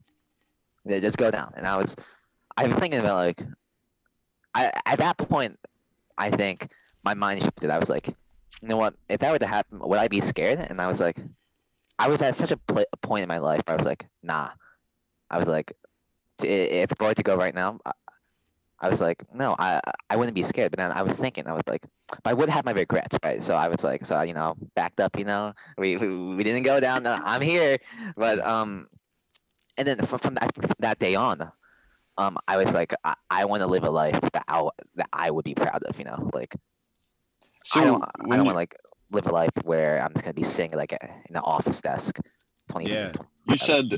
[0.85, 1.51] Yeah, just go down.
[1.57, 1.95] And I was,
[2.55, 3.41] I was thinking about like,
[4.53, 5.57] I at that point,
[6.19, 6.69] I think
[7.03, 7.71] my mind shifted.
[7.71, 8.13] I was like,
[8.63, 8.95] you know what?
[9.09, 10.57] If that were to happen, would I be scared?
[10.57, 11.17] And I was like,
[11.99, 14.07] I was at such a, pl- a point in my life where I was like,
[14.23, 14.51] nah.
[15.29, 15.73] I was like,
[16.41, 17.91] if I were to go right now, I,
[18.79, 20.71] I was like, no, I I wouldn't be scared.
[20.71, 23.43] But then I was thinking, I was like, but I would have my regrets, right?
[23.43, 26.63] So I was like, so you know, backed up, you know, we we, we didn't
[26.63, 27.05] go down.
[27.05, 27.77] I'm here,
[28.15, 28.87] but um,
[29.77, 31.51] and then from, from that from that day on,
[32.17, 35.31] um, I was like, I, I want to live a life that I that I
[35.31, 36.55] would be proud of, you know, like
[37.63, 38.75] So I don't I don't you, want to like
[39.11, 42.19] live a life where I'm just gonna be sitting like in an office desk.
[42.69, 43.11] 20, Yeah.
[43.11, 43.93] 20 you said,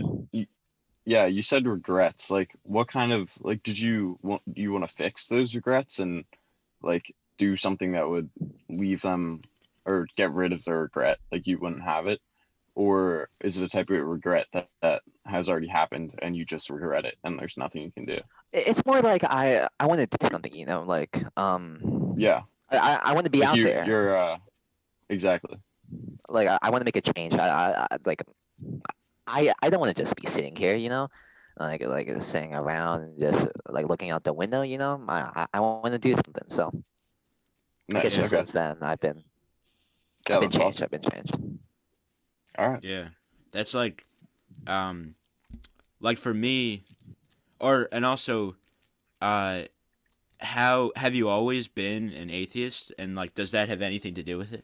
[1.06, 2.32] yeah, you said regrets.
[2.32, 4.42] Like, what kind of like did you want?
[4.54, 6.26] Do you want to fix those regrets and
[6.82, 8.30] like do something that would
[8.70, 9.42] leave them
[9.86, 11.20] or get rid of the regret?
[11.32, 12.22] Like you wouldn't have it,
[12.76, 16.70] or is it a type of regret that that has already happened and you just
[16.70, 18.20] regret it and there's nothing you can do?
[18.52, 22.78] It's more like I I want to do something, you know, like um Yeah, I
[22.78, 23.86] I, I want to be like out you, there.
[23.86, 24.38] You're uh,
[25.10, 25.58] exactly.
[26.30, 27.34] like I, I want to make a change.
[27.34, 28.24] I, I, I like
[29.28, 31.10] I I don't want to just be sitting here, you know,
[31.60, 35.04] like like sitting around and just like looking out the window, you know.
[35.08, 36.46] I I, I want to do something.
[36.50, 36.72] So
[37.94, 38.04] I Nice.
[38.04, 38.38] guess just Okay.
[38.38, 39.24] since then I've been
[40.28, 40.82] Yeah, I've been changed.
[40.82, 40.84] awesome.
[40.84, 41.36] I've been changed.
[42.58, 42.84] All right.
[42.84, 43.10] Yeah,
[43.52, 44.06] that's like,
[44.66, 45.16] um,
[46.00, 46.84] like for me,
[47.60, 48.56] or and also,
[49.22, 49.64] uh,
[50.46, 54.38] how have you always been an atheist, and like, does that have anything to do
[54.38, 54.64] with it?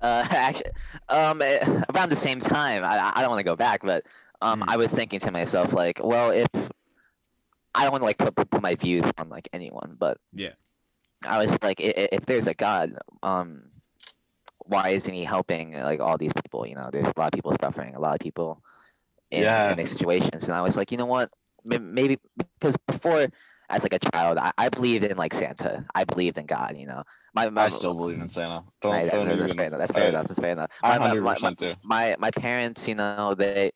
[0.00, 0.70] Uh, actually,
[1.08, 4.04] um, eh, around the same time, I, I don't want to go back, but
[4.42, 4.64] um, Mm.
[4.68, 6.46] I was thinking to myself like, well, if
[7.74, 10.52] I don't want to like put, put my views on like anyone, but Yeah.
[11.26, 13.70] I was like, i- i- if there's a God, um,
[14.66, 16.66] why isn't he helping like all these people?
[16.66, 18.62] You know, there's a lot of people suffering, a lot of people
[19.30, 19.70] in, Yeah.
[19.72, 21.30] in these situations, and I was like, you know what?
[21.64, 22.18] Maybe
[22.60, 23.26] because before,
[23.70, 25.84] as like a child, I, I believed in like Santa.
[25.94, 26.76] I believed in God.
[26.76, 27.02] You know,
[27.34, 28.64] my, my I still believe in Santa.
[28.82, 29.56] Don't, Right, don't that's even.
[29.56, 29.78] fair enough.
[29.78, 30.26] That's fair I- enough.
[30.28, 30.70] That's fair enough.
[30.82, 31.74] My- my- hundred my- my- percent do.
[31.82, 33.70] my my parents, you know, they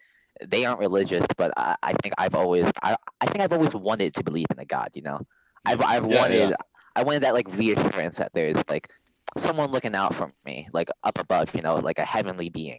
[0.46, 4.14] they aren't religious, but I, I think I've always I, I think I've always wanted
[4.14, 5.20] to believe in a God, you know.
[5.64, 6.20] I've I've Yeah, yeah.
[6.20, 6.56] wanted
[6.96, 8.88] I wanted that like reassurance that there's like
[9.36, 12.78] someone looking out for me, like up above, you know, like a heavenly being.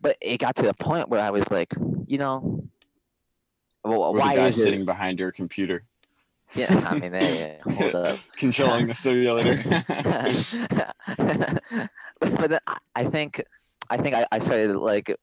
[0.00, 1.72] But it got to a point where I was like,
[2.06, 2.68] you know,
[3.84, 4.86] well, why the guy is sitting it?
[4.86, 5.84] behind your computer,
[6.54, 8.18] Yeah, I mean, hey, hold up.
[8.36, 9.56] controlling the simulator.
[12.20, 12.60] but but then
[12.94, 13.42] I- think
[13.90, 15.14] I think I, I started like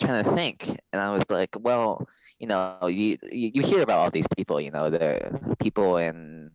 [0.00, 2.06] trying to think, and I was like, well,
[2.38, 6.50] you know, you you, hear about all these people, you know, the people in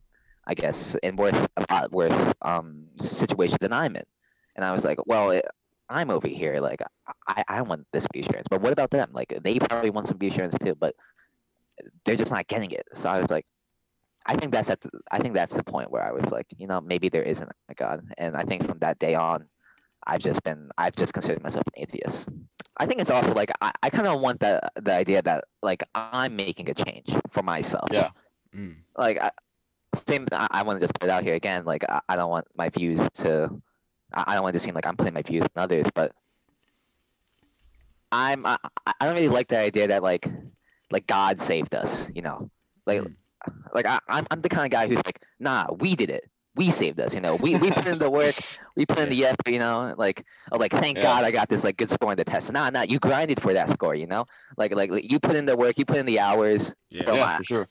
[0.47, 4.03] I guess in worse a lot worse um situations than I'm in,
[4.55, 5.45] and I was like, well, it,
[5.89, 6.81] I'm over here, like
[7.27, 9.09] I I want this reassurance, but what about them?
[9.11, 10.95] Like they probably want some reassurance too, but
[12.05, 12.87] they're just not getting it.
[12.93, 13.45] So I was like.
[14.25, 16.67] I think that's at the, I think that's the point where I was like, you
[16.67, 19.45] know, maybe there isn't a God, and I think from that day on,
[20.05, 22.29] I've just been I've just considered myself an atheist.
[22.77, 25.83] I think it's also like I, I kind of want the the idea that like
[25.95, 27.89] I'm making a change for myself.
[27.91, 28.09] Yeah.
[28.55, 28.75] Mm.
[28.97, 29.31] Like I,
[29.95, 30.27] same.
[30.31, 31.65] I, I want to just put it out here again.
[31.65, 33.61] Like I, I don't want my views to.
[34.13, 36.13] I, I don't want to seem like I'm putting my views on others, but
[38.11, 40.27] I'm I, I I don't really like the idea that like
[40.91, 42.09] like God saved us.
[42.13, 42.49] You know,
[42.85, 43.15] like Mm.
[43.73, 46.29] Like I, I'm I'm the kind of guy who's like, nah, we did it.
[46.55, 47.35] We saved us, you know.
[47.35, 48.35] We we put in the work,
[48.77, 49.95] we put in the effort, you know.
[49.97, 51.03] Like, oh, like thank Yeah.
[51.03, 52.51] God I got this like good score in the test.
[52.53, 54.25] Nah, nah, you grinded for that score, you know.
[54.57, 56.75] Like like, like, you put in the work, you put in the hours.
[56.89, 57.05] Yeah.
[57.07, 57.67] So yeah, I- for sure.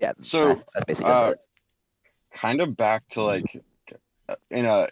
[0.00, 0.12] Yeah.
[0.20, 1.34] So, that's, that's basically just uh,
[2.32, 3.62] kind of back to like
[4.50, 4.88] in a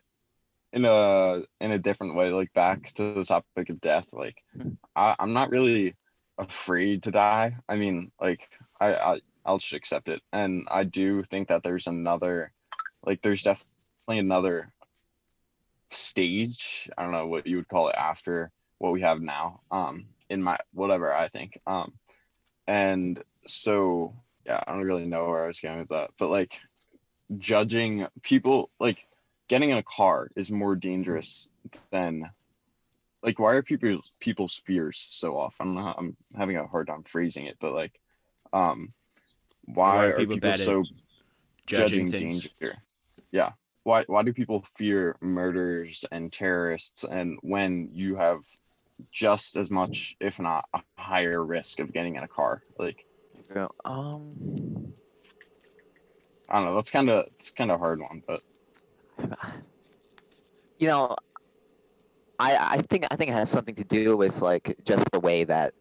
[0.72, 4.76] in a in a different way like back to the topic of death like Mhm.
[4.96, 5.94] I, i'm not really
[6.38, 8.48] afraid to die i mean like
[8.80, 10.22] I, I i'll just accept it.
[10.32, 12.52] And i do think that there's another
[13.04, 14.72] like there's definitely another
[15.90, 20.06] stage i don't know what you would call it after what we have now um
[20.30, 21.92] in my whatever i think um
[22.66, 24.14] and so
[24.46, 26.58] yeah i don't really know where i was going with that but like
[27.38, 29.06] judging people like
[29.48, 31.46] getting in a car is more dangerous
[31.90, 32.30] than
[33.22, 35.56] like why are people people's fears so off?
[35.60, 38.00] I'm not i'm having a hard time phrasing it but like
[38.52, 38.92] um
[39.74, 40.84] why, Why are are people people, so
[41.66, 42.42] Judging, judging, things.
[42.42, 42.76] danger?
[43.30, 43.52] Yeah.
[43.84, 48.40] Why why do people fear murderers and terrorists and when you have
[49.10, 52.62] just as much if not a higher risk of getting in a car?
[52.78, 53.04] Like
[53.84, 54.92] Um,
[56.48, 58.42] i don't know that's kind of it's kind of a hard one but
[60.78, 61.14] you know,
[62.38, 65.44] I I think I think it has something to do with like just the way
[65.44, 65.74] that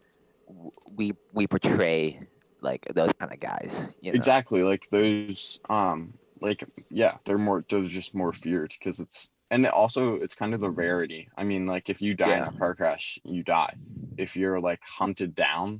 [0.95, 2.19] we we portray
[2.61, 3.93] like those kind of guys.
[4.01, 4.17] You know?
[4.17, 9.65] exactly like those um like yeah they're more they're just more feared because it's and
[9.65, 12.51] it also it's kind of the rarity i mean like if you die in a
[12.53, 13.73] car crash you die
[14.17, 15.79] if you're like hunted down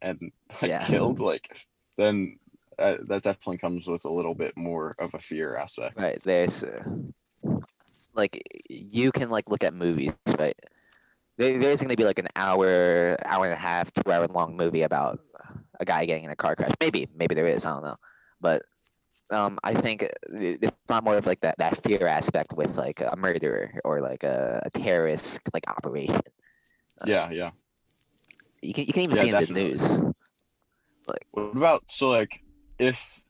[0.00, 0.86] and like Yeah.
[0.86, 1.56] killed like
[1.96, 2.38] then
[2.78, 6.20] uh, that definitely comes with a little bit more of a fear aspect Right.
[6.24, 6.82] There's uh,
[8.14, 10.58] like you can like look at movies, right?
[11.38, 14.82] There, there's gonna be like an hour, hour and a half, two hour long movie
[14.82, 15.20] about
[15.82, 16.72] a guy getting in a car crash.
[16.80, 17.64] Maybe, maybe there is.
[17.66, 17.96] I don't know,
[18.40, 18.62] but
[19.30, 23.16] um, I think it's not more of like that that fear aspect with like a
[23.16, 26.20] murderer or like a, a terrorist like operation.
[27.06, 27.50] yeah yeah
[28.62, 29.62] You can you can even Yeah, see in definitely.
[29.62, 30.14] the news.
[31.06, 32.40] Like, what about so like
[32.78, 33.20] if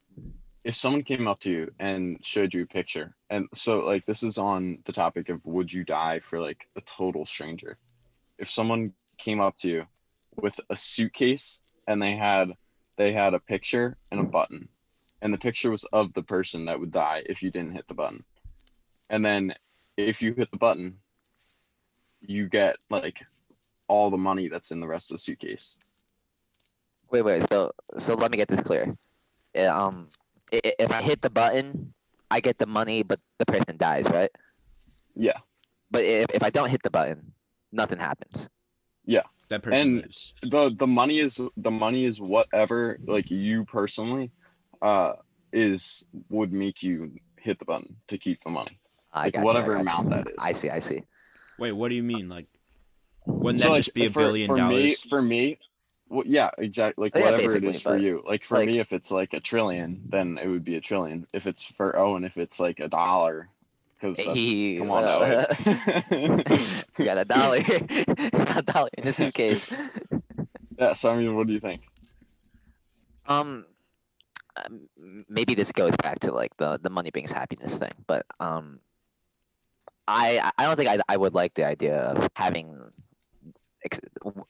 [0.64, 4.22] if someone came up to you and showed you a picture and so like this
[4.22, 7.78] is on the topic of would you die for like a total stranger
[8.38, 9.82] if someone came up to you
[10.36, 12.52] with a suitcase and they had
[12.96, 14.68] they had a picture and a button
[15.20, 17.94] and the picture was of the person that would die if you didn't hit the
[17.94, 18.24] button
[19.10, 19.54] and then
[19.96, 20.96] if you hit the button
[22.20, 23.24] you get like
[23.88, 25.78] all the money that's in the rest of the suitcase
[27.12, 27.44] Wait, wait.
[27.52, 28.96] So so let me get this clear.
[29.68, 30.08] Um,
[30.50, 31.92] if I hit the button,
[32.30, 34.30] I get the money, but the person dies, right?
[35.14, 35.36] yeah
[35.90, 37.32] But if, if I don't hit the button,
[37.70, 38.48] nothing happens.
[39.48, 40.32] That person And- lives.
[40.42, 44.30] the the money is the money is whatever like you personally
[44.80, 45.12] uh
[45.52, 48.78] is would make you hit the button to keep the money
[49.12, 49.80] I Like, got you, I whatever got you.
[49.82, 50.34] amount that is.
[50.38, 50.70] I see.
[50.70, 51.02] I see.
[51.58, 52.30] Wait, what do you mean?
[52.30, 52.46] Like,
[53.26, 54.72] wouldn't So, that like, just be a for, billion for dollars?
[54.82, 55.58] me for me
[56.08, 58.94] well, yeah exactly like Yeah, whatever it is for you like for like- me if
[58.94, 62.38] it's like a trillion then it would be a trillion if it's for owen if
[62.38, 63.50] it's like a dollar
[64.02, 65.46] because Hey, come on well,
[66.10, 66.44] Owen.
[66.98, 67.58] got a dollar.
[68.58, 69.70] a dollar in the suitcase.
[70.78, 71.82] yeah so i mean what do you think
[73.26, 73.64] Um,
[74.58, 74.88] um,
[75.28, 78.80] maybe this goes back to like the the money brings happiness thing, but um,
[80.08, 82.74] I I- I don't think I I would like the idea of having
[83.86, 84.00] x,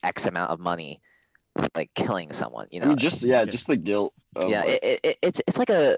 [0.03, 1.00] x amount of money,
[1.76, 2.66] like killing someone.
[2.72, 5.16] You I know, mean, just yeah just the guilt of yeah, like, it, it, it,
[5.22, 5.96] it's it's like a,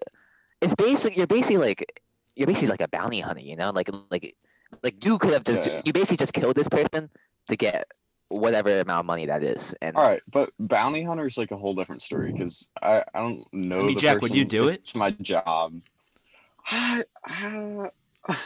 [0.61, 2.03] it's basically you're basically like
[2.37, 3.41] you're basically like a bounty hunter.
[3.43, 4.35] You know, like like
[4.83, 5.83] like you could have just Yeah, yeah.
[5.85, 7.11] you basically just killed this person
[7.49, 7.87] to get
[8.29, 11.57] whatever amount of money that is, and All right, but bounty hunter is like a
[11.57, 13.79] whole different story because I, I don't know.
[13.79, 14.81] mean, the Jack, would you do it?
[14.83, 15.81] It's my job.
[16.71, 17.91] I, I,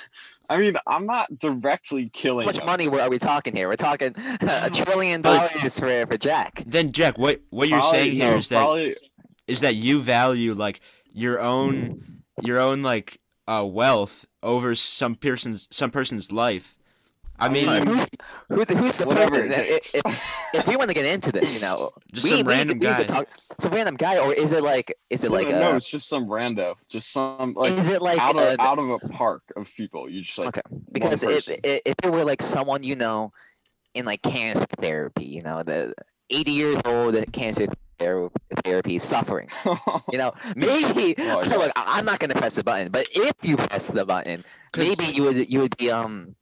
[0.51, 2.45] I mean, I'm not directly killing.
[2.47, 2.67] How much them.
[2.67, 3.69] money were- are we talking here?
[3.69, 6.65] We're talking a trillion dollars for for Jack.
[6.67, 8.97] Then Jack, what what you're Probably- saying here no, is that probably,
[9.47, 10.81] is that you value like
[11.13, 16.77] your own your own like uh wealth over some person's some person's life.
[17.41, 18.05] I I mean, mean, Who-
[18.57, 19.53] who's who's the whatever person?
[19.53, 19.91] it.
[19.95, 22.49] If, if we want to get into this, you know, just we, some we need
[22.49, 23.05] random we to guy.
[23.05, 23.29] talk-
[23.61, 26.09] some random guy, or is it like is it no, like no, no, it's just
[26.09, 29.71] some rando, just some like is it like out of out of a park of
[29.77, 30.11] people.
[30.11, 31.57] You just like Okay, because if person.
[31.63, 33.33] if it were like someone you know
[33.95, 35.95] in like cancer therapy, you know, the
[36.31, 37.67] 80 years old cancer
[37.99, 38.31] ther-
[38.65, 39.49] therapy suffering,
[40.13, 41.57] you know, maybe Oh, yeah.
[41.57, 44.45] look, I'm not gonna press the button, but if you press the button,
[44.77, 46.35] maybe you would you would be um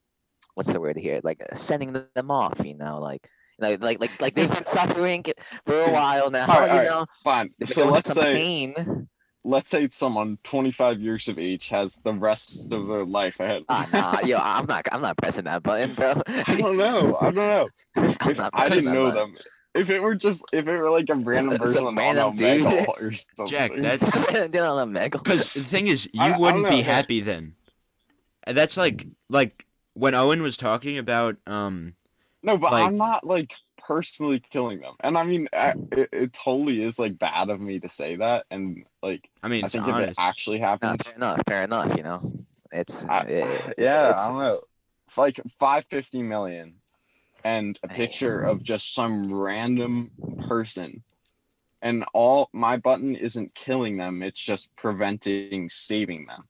[0.54, 3.28] what's the word here like sending them off you know like
[3.58, 5.22] like like like, like they've been suffering
[5.66, 7.50] for a while now Alright, you alright, know fine.
[7.58, 9.06] they've So let's say pain
[9.44, 13.62] let's say someone 25 years of age has the rest of their life ahead.
[13.68, 17.16] ah nah yo i'm not i'm not pressing that button bro I don't know.
[17.20, 17.68] I don't know.
[17.96, 19.32] If, if I didn't know button.
[19.32, 19.36] them,
[19.76, 22.36] if it were just if it were like a random some person on random a
[22.36, 22.66] dude.
[22.88, 23.46] Or something.
[23.46, 26.62] Jack, that's Did on a mega because the thing is, you I- I don't wouldn't
[26.64, 26.82] know, be hey.
[26.82, 27.54] happy then.
[28.46, 31.94] That's like like when Owen was talking about um
[32.42, 36.32] no, but like- I'm not like personally killing them, and I mean, I, it, it
[36.32, 39.72] totally is like bad of me to say that, and like I mean I it's
[39.74, 42.32] think if it actually nah, happens, fair enough fair enough you know
[42.72, 44.60] it's I, it- yeah, it's- I don't know,
[45.08, 46.74] It's like 550 million,
[47.46, 50.10] and a picture of just some random
[50.48, 51.04] person.
[51.80, 56.42] And all my button isn't killing them; it's just preventing saving them.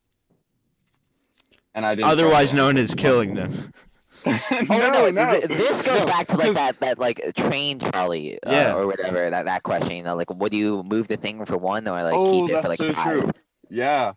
[1.74, 2.08] And I didn't.
[2.08, 3.72] Otherwise press known as killing them.
[4.26, 8.42] Oh no, no, th- this goes no, back to like that that like train trolley
[8.42, 8.74] uh, Yeah.
[8.74, 9.92] or whatever that that question.
[9.98, 12.62] You know, like would you move the thing for one or like oh, keep it
[12.62, 13.20] for like so five?
[13.20, 13.30] true.
[13.70, 14.14] Yeah.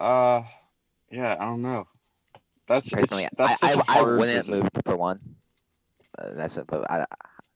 [0.00, 0.42] Uh,
[1.12, 1.36] yeah.
[1.38, 1.86] I don't know.
[2.66, 4.62] That's it's- Personally, I, that's such I, a I hard wouldn't decision.
[4.62, 5.20] move for one.
[6.34, 7.06] That's a, but I,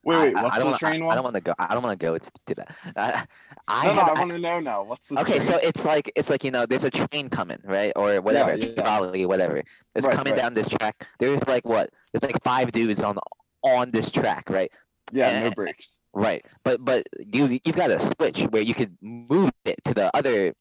[0.03, 0.35] Wait, wait.
[0.37, 1.11] I, What's I don't the wanna- train I, one?
[1.11, 1.53] I don't want to go.
[1.59, 2.75] I don't want to go to, to that.
[2.95, 3.23] Uh,
[3.67, 4.83] I no, no, I I- want to know now.
[4.83, 5.41] What's the okay, train?
[5.41, 8.67] so it's like it's like you know, there's a train coming, right, or whatever, yeah,
[8.77, 8.81] yeah.
[8.83, 9.61] trolley, whatever.
[9.95, 10.41] It's Right, coming right.
[10.41, 11.05] down this track.
[11.19, 11.89] There's like what?
[12.13, 13.17] There's like five dudes on
[13.63, 14.71] on this track, right?
[15.11, 15.89] yeah, no eh, brakes.
[16.13, 20.09] Right, but but you you've got a switch where you could move it to the
[20.15, 20.53] other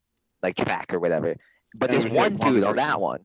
[0.43, 1.37] like track or whatever.
[1.75, 3.21] But And there's would hit one one dude on that one.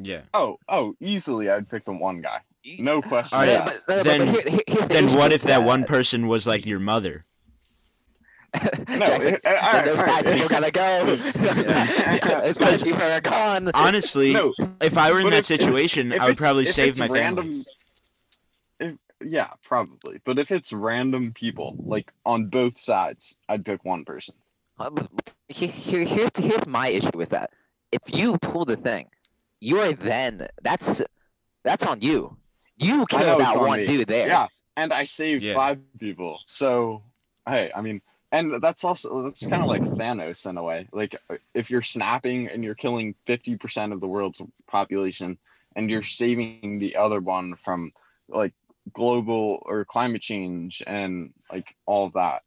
[0.00, 0.22] Yeah.
[0.34, 2.40] Oh, oh, easily I'd pick the one guy.
[2.78, 3.36] No question.
[3.38, 5.62] Alright, Yeah, but, no, but- Then- but here- here- here's the Then what if that
[5.62, 7.24] one person was like your mother?
[8.88, 10.24] No, Jackson, alright, those alright.
[10.26, 11.16] people gotta go.
[11.40, 12.40] Yeah.
[12.44, 13.70] those five people are gone.
[13.74, 16.90] Honestly, No, if I were in that if- if- situation, if I would probably save
[16.90, 17.64] it's my family.
[18.80, 20.20] If, yeah, probably.
[20.24, 24.34] But if it's random people, like on both sides, I'd pick one person.
[24.80, 25.08] Um,
[25.48, 27.50] he- here, here's here's my issue with that.
[27.92, 29.10] If you pull the thing,
[29.60, 31.00] you are then that's
[31.62, 32.36] that's on you.
[32.80, 33.86] You I know killed that on one me.
[33.86, 34.26] dude there.
[34.26, 35.54] Yeah, and I saved Yeah.
[35.54, 36.40] five people.
[36.46, 37.02] So,
[37.48, 38.00] hey, I mean,
[38.32, 40.88] and that's also that's kind of like Thanos in a way.
[40.92, 41.16] Like
[41.54, 45.38] if you're snapping and you're killing fifty percent of the world's population,
[45.76, 47.92] and you're saving the other one from
[48.28, 48.54] like
[48.92, 52.42] global or climate change and like all of that.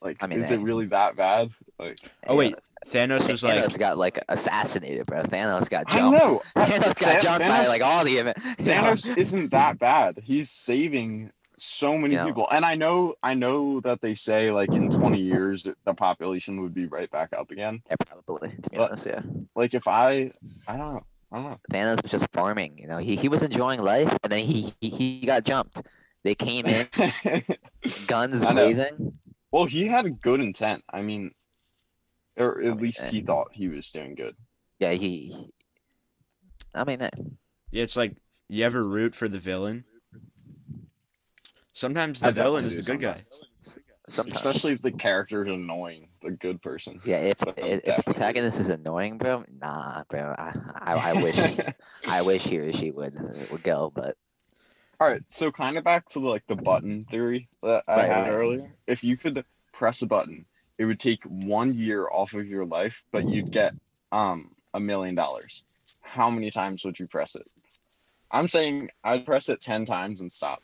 [0.00, 0.54] Like, I mean, is eh.
[0.54, 1.50] it really that bad?
[1.78, 2.56] Like, Oh wait,
[2.88, 5.22] Thanos was like Thanos like, got like assassinated, bro.
[5.22, 6.18] Thanos got jumped.
[6.18, 6.22] I jumped.
[6.24, 6.42] know.
[6.64, 8.38] Thanos got Tha- jumped by like all the event.
[8.58, 8.72] you know?
[8.72, 10.18] Thanos isn't that bad.
[10.22, 12.24] He's saving so many Yeah.
[12.24, 12.48] people.
[12.50, 16.74] And I know I know that they say like in 20 years the population would
[16.74, 17.82] be right back up again.
[17.88, 18.48] Yeah, probably.
[18.62, 19.20] To be But- honest, yeah.
[19.54, 20.32] Like if I
[20.66, 21.06] I don't know.
[21.30, 21.58] I don't know.
[21.72, 22.78] Thanos was just farming.
[22.78, 25.80] You know, he he was enjoying life, and then he he, he got jumped.
[26.24, 26.86] They came in,
[28.06, 29.12] guns I blazing.
[29.50, 30.82] well, he had a good intent.
[30.90, 31.32] I mean,
[32.36, 34.36] or at mean, least he thought he was doing good.
[34.78, 34.98] Yeah, he.
[35.32, 35.52] he-
[36.74, 37.10] I mean, eh,
[37.70, 38.16] Yeah, it's like
[38.48, 39.84] you ever root for the villain.
[41.74, 43.24] Sometimes the villain is the good guy.
[44.08, 44.34] sometimes.
[44.36, 47.00] Especially if the character is annoying, the good person.
[47.04, 50.34] Yeah, if if, if the protagonist is annoying, bro, nah, bro.
[50.38, 51.38] I I, I wish
[52.06, 53.14] I wish he or she would
[53.50, 54.16] would go, but
[55.00, 58.26] All right, so kind of back to like the button theory that I Right, had
[58.26, 58.28] right.
[58.28, 58.74] earlier.
[58.86, 60.46] If you could press a button,
[60.78, 63.74] it would take one year off of your life, but you'd get
[64.10, 65.64] um a million dollars.
[66.00, 67.46] How many times would you press it?
[68.30, 70.62] I'm saying I'd press it ten times and stop.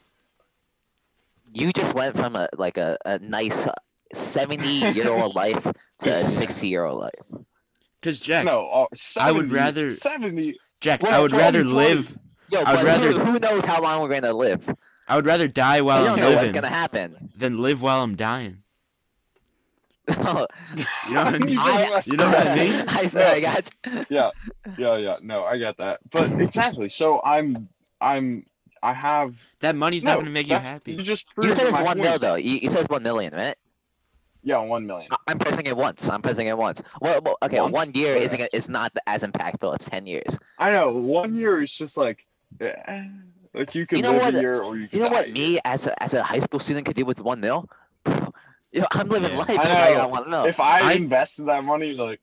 [1.53, 3.67] you just went from a like a, a nice
[4.15, 5.63] seventy year old life
[6.01, 7.43] to a sixty year old life.
[8.03, 10.57] Cause Jack, no, uh, 70, I would rather- 70.
[10.81, 11.95] Jack, Well, I would it's rather 2020.
[11.97, 12.19] live.
[12.51, 14.73] Yo, I'd but rather- who, who knows how long we're gonna live?
[15.09, 17.31] I would rather die We while don't I'm know what's living gonna happen.
[17.37, 18.63] than live while I'm dying.
[20.09, 21.59] You You know what I mean?
[21.61, 22.85] I- You know what I mean?
[22.89, 24.03] I said I got you.
[24.11, 24.31] yeah
[24.77, 27.69] yeah yeah no i get that but exactly so i'm
[28.01, 28.45] i'm
[28.83, 30.93] i have That money's no, not gonna make you happy.
[30.93, 32.37] you just You said it's my one mil though.
[32.37, 33.57] You, you said it's one million, right?
[34.43, 36.09] yeah one million I- I'm pressing it once.
[36.09, 36.83] I'm pressing it once.
[37.01, 37.73] Well, well okay, Once?
[37.73, 38.25] one year Okay.
[38.25, 40.39] isn't is not as impactful as ten years.
[40.59, 42.27] i know one year is just like
[42.61, 43.05] eh,
[43.55, 44.35] like you can You know live what?
[44.35, 46.23] a year or you could You know die what a me as a as a
[46.23, 47.67] high school student could do with one mil?
[48.73, 49.39] You know, I'm living Yeah.
[49.39, 49.51] life.
[49.51, 49.95] I if I know.
[49.97, 50.45] got one mil.
[50.45, 52.21] if i, I- invested that money like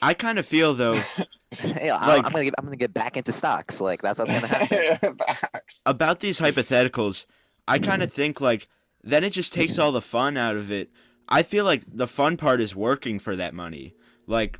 [0.00, 1.00] I kind of feel though
[1.64, 3.80] Yeah, I'm, like- I'm gonna get I'm gonna get back into stocks.
[3.80, 5.16] Like that's what's gonna happen.
[5.26, 5.82] Facts.
[5.84, 7.26] about these hypotheticals.
[7.68, 8.16] I kind of mm-hmm.
[8.16, 8.68] think like
[9.02, 9.82] then it just takes mm-hmm.
[9.82, 10.90] all the fun out of it.
[11.28, 13.94] I feel like the fun part is working for that money.
[14.26, 14.58] Like,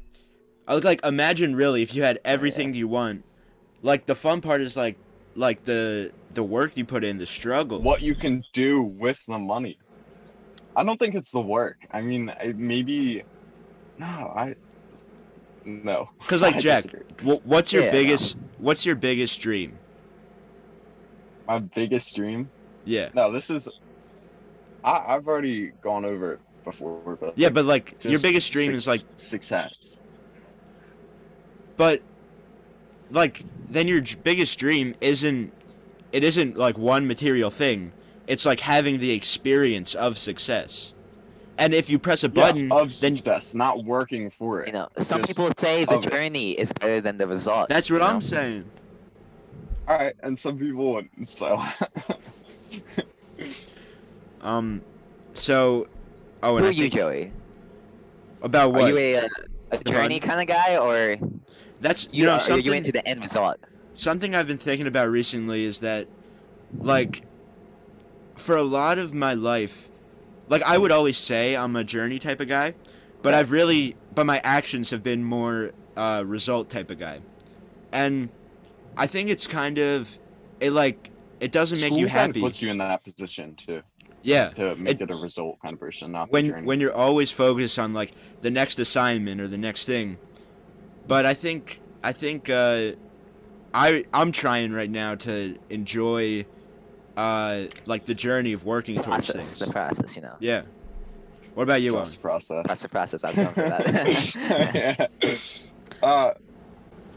[0.66, 3.24] I would like imagine really if you had oh, everything you want.
[3.82, 4.96] Like the fun part is like
[5.34, 7.80] like the the work you put in, the struggle.
[7.80, 9.78] what you can do with the money
[10.76, 13.22] i don't think it's the work i mean I, maybe
[13.98, 14.54] no i
[15.64, 16.84] no Because like Jack,
[17.22, 17.92] what's your Yeah, no.
[17.92, 19.78] biggest what's your biggest dream?
[21.46, 22.48] my biggest dream
[22.84, 23.10] Yeah.
[23.14, 23.68] No, this is.
[24.84, 28.76] I, I've already gone over it before, but Yeah, but like your biggest dream suc-
[28.76, 30.00] is like success.
[31.76, 32.00] but
[33.10, 35.52] like then your j- biggest dream isn't
[36.12, 37.92] it isn't like one material thing
[38.32, 40.92] it's like having the experience of success
[41.58, 44.68] and if you press a button yeah, of then success, not working for it.
[44.68, 47.68] You know, some Just people say the journey is better than the result.
[47.68, 48.20] that's what i'm know?
[48.20, 48.64] saying
[49.86, 51.28] All right, and some people wouldn't.
[51.28, 51.62] So
[54.40, 54.80] um
[55.34, 55.88] so
[56.42, 57.32] oh Who are you, Joey?
[58.42, 58.82] about what?
[58.84, 59.28] Are you a,
[59.70, 61.16] a journey kind of guy, or
[61.80, 63.58] that's you, you, know are something you into the end result?
[63.94, 66.08] something I've been thinking about recently is that,
[66.78, 67.22] like,
[68.36, 69.88] for a lot of my life,
[70.48, 72.74] like I would always say I'm a journey type of guy,
[73.22, 77.20] but I've really, but my actions have been more uh, result type of guy,
[77.92, 78.28] and
[78.96, 80.18] I think it's kind of,
[80.60, 81.10] it like
[81.40, 82.40] it doesn't make you School kinda happy.
[82.40, 83.82] puts you in that position too.
[84.22, 86.66] Yeah, to make it, a result kind of person, not the when journey.
[86.66, 90.18] when you're always focused on like the next assignment or the next thing.
[91.08, 92.92] But I think I think uh,
[93.74, 96.46] I I'm trying right now to enjoy
[97.16, 100.34] uh, like the journey of working The towards process, the process, you know.
[100.40, 100.62] Yeah.
[101.54, 102.04] What about you, Owen?
[102.04, 102.64] Trust the process.
[102.66, 103.24] That's the process.
[103.24, 105.10] I was going for that.
[106.02, 106.32] uh,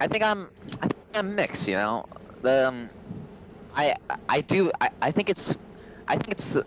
[0.01, 0.49] I think I'm,
[0.81, 1.67] I think I'm mixed.
[1.67, 2.05] You know,
[2.41, 2.89] the, um,
[3.75, 3.95] I,
[4.27, 4.71] I do.
[4.81, 5.55] I, I think it's,
[6.09, 6.57] I think it's,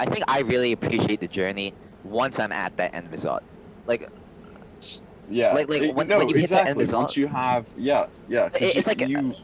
[0.00, 3.42] I think I really appreciate the journey once I'm at that end result.
[3.86, 4.08] Like,
[5.30, 5.52] yeah.
[5.52, 8.48] Like- like when- no, when you hit the end result- Once you have, yeah, yeah.
[8.48, 9.34] 'cause It- it's you, like a- you,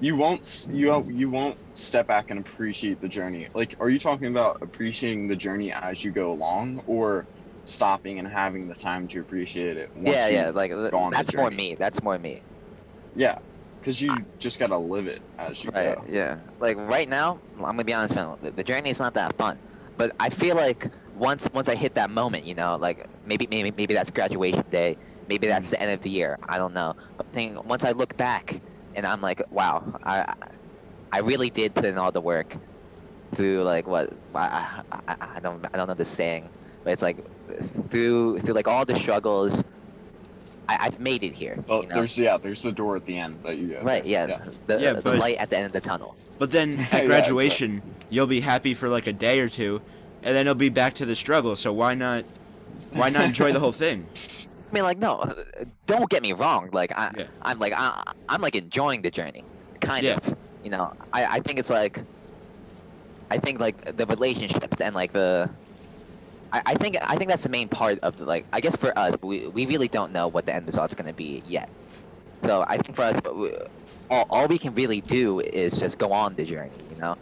[0.00, 3.48] you won't, you you won't step back and appreciate the journey.
[3.54, 7.26] Like, are you talking about appreciating the journey as you go along, or
[7.64, 9.90] stopping and having the time to appreciate it?
[9.94, 10.50] Once yeah, yeah.
[10.50, 10.72] Like
[11.12, 11.74] that's more me.
[11.74, 12.42] That's more me.
[13.14, 13.38] Yeah,
[13.80, 15.96] because you just gotta live it as you Right.
[15.96, 16.04] go.
[16.08, 16.38] Yeah.
[16.60, 18.36] Like right now, I'm gonna be honest, man.
[18.42, 19.58] The, the journey is not that fun,
[19.96, 23.70] but I feel like once once I hit that moment, you know, like maybe maybe
[23.70, 25.70] maybe that's graduation day, maybe that's mm.
[25.70, 26.38] the end of the year.
[26.48, 26.94] I don't know.
[27.16, 28.60] But I think once I look back
[28.96, 30.34] and I'm like, wow, I
[31.12, 32.56] I really did put in all the work
[33.34, 36.48] through like what I I, I, I don't I don't know the saying,
[36.82, 37.18] but it's like
[37.90, 39.62] through through like all the struggles.
[40.68, 41.62] I, I've made it here.
[41.68, 41.94] Well, you know?
[41.96, 43.82] there's yeah, there's the door at the end that you go.
[43.82, 44.10] Right, through.
[44.10, 46.16] yeah, The, Yeah, the but- light at the end of the tunnel.
[46.38, 47.06] But then Yeah, at exactly.
[47.06, 49.80] graduation, you'll be happy for like a day or two,
[50.24, 51.54] and then it'll be back to the struggle.
[51.54, 52.24] So why not
[52.92, 54.06] why not enjoy the whole thing?
[54.72, 55.44] I mean, like, no, uh,
[55.86, 56.70] don't get me wrong.
[56.72, 57.30] Like, I, Yeah.
[57.42, 59.46] I'm like, I, I'm like enjoying the journey,
[59.80, 60.16] kind Yeah.
[60.18, 60.18] of.
[60.62, 62.04] You know, I, I think it's like,
[63.30, 65.58] I think like the relationships and like the,
[66.52, 68.96] I, I think I think that's the main part of the, like, I guess for
[68.98, 71.70] us, we, we really don't know what the end result's gonna be yet.
[72.42, 73.56] So I think for us, we,
[74.10, 77.16] all, all we can really do is just go on the journey, you know.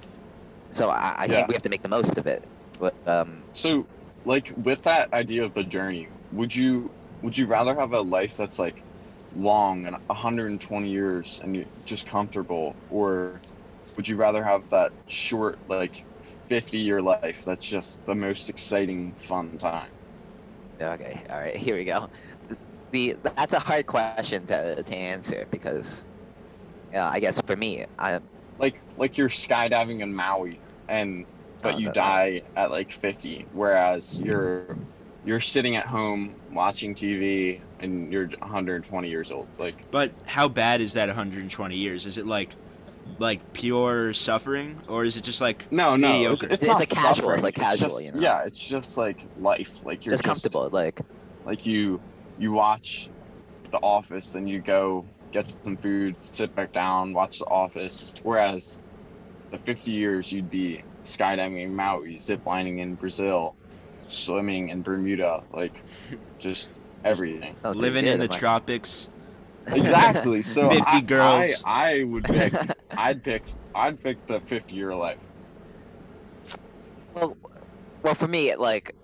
[0.73, 1.37] So I, I Yeah.
[1.37, 2.45] think we have to make the most of it.
[2.79, 3.89] But um, So,
[4.25, 6.95] like with that idea of the journey, would you
[7.25, 8.85] would you rather have a life that's like
[9.33, 13.45] long and 120 years and you're just comfortable, or
[13.97, 16.07] would you rather have that short like
[16.49, 19.93] 50 year life that's just the most exciting fun time?
[20.81, 22.09] Okay, all right, here we go.
[22.93, 26.07] The that's a hard question to to answer because,
[26.93, 28.21] yeah, I guess for me, I
[28.59, 31.27] Like like you're skydiving in Maui and
[31.63, 34.79] but Oh, you die at like 50, whereas you're
[35.25, 39.47] you're sitting at home watching TV and you're 120 years old.
[39.59, 42.07] Like But how bad is that 120 years?
[42.07, 42.51] Is it like
[43.19, 46.47] like pure suffering or is it just like No, no, mediocre.
[46.47, 48.21] It's, it's, It's not a casual, suffering, like casual, just- you know?
[48.21, 49.85] Yeah, it's just like life.
[49.85, 50.69] Like you're just comfortable.
[50.71, 51.01] Like,
[51.45, 52.01] Like you,
[52.39, 53.09] you watch
[53.71, 58.15] The Office, then you go get some food, sit back down, watch The Office.
[58.23, 58.79] Whereas,
[59.51, 63.55] the 50 years you'd be skydiving in Maui, ziplining in Brazil,
[64.09, 65.83] swimming in Bermuda, like
[66.39, 66.71] just
[67.05, 67.55] everything.
[67.65, 69.09] Oh, sounds living in the I'm like- tropics?
[69.69, 70.43] Exactly.
[70.43, 71.63] So 50 I, girls.
[71.65, 72.53] I, I would pick.
[72.91, 73.45] I'd pick.
[73.75, 75.19] I'd pick the 50 year life.
[77.15, 77.37] well,
[78.03, 78.95] well, for me, like,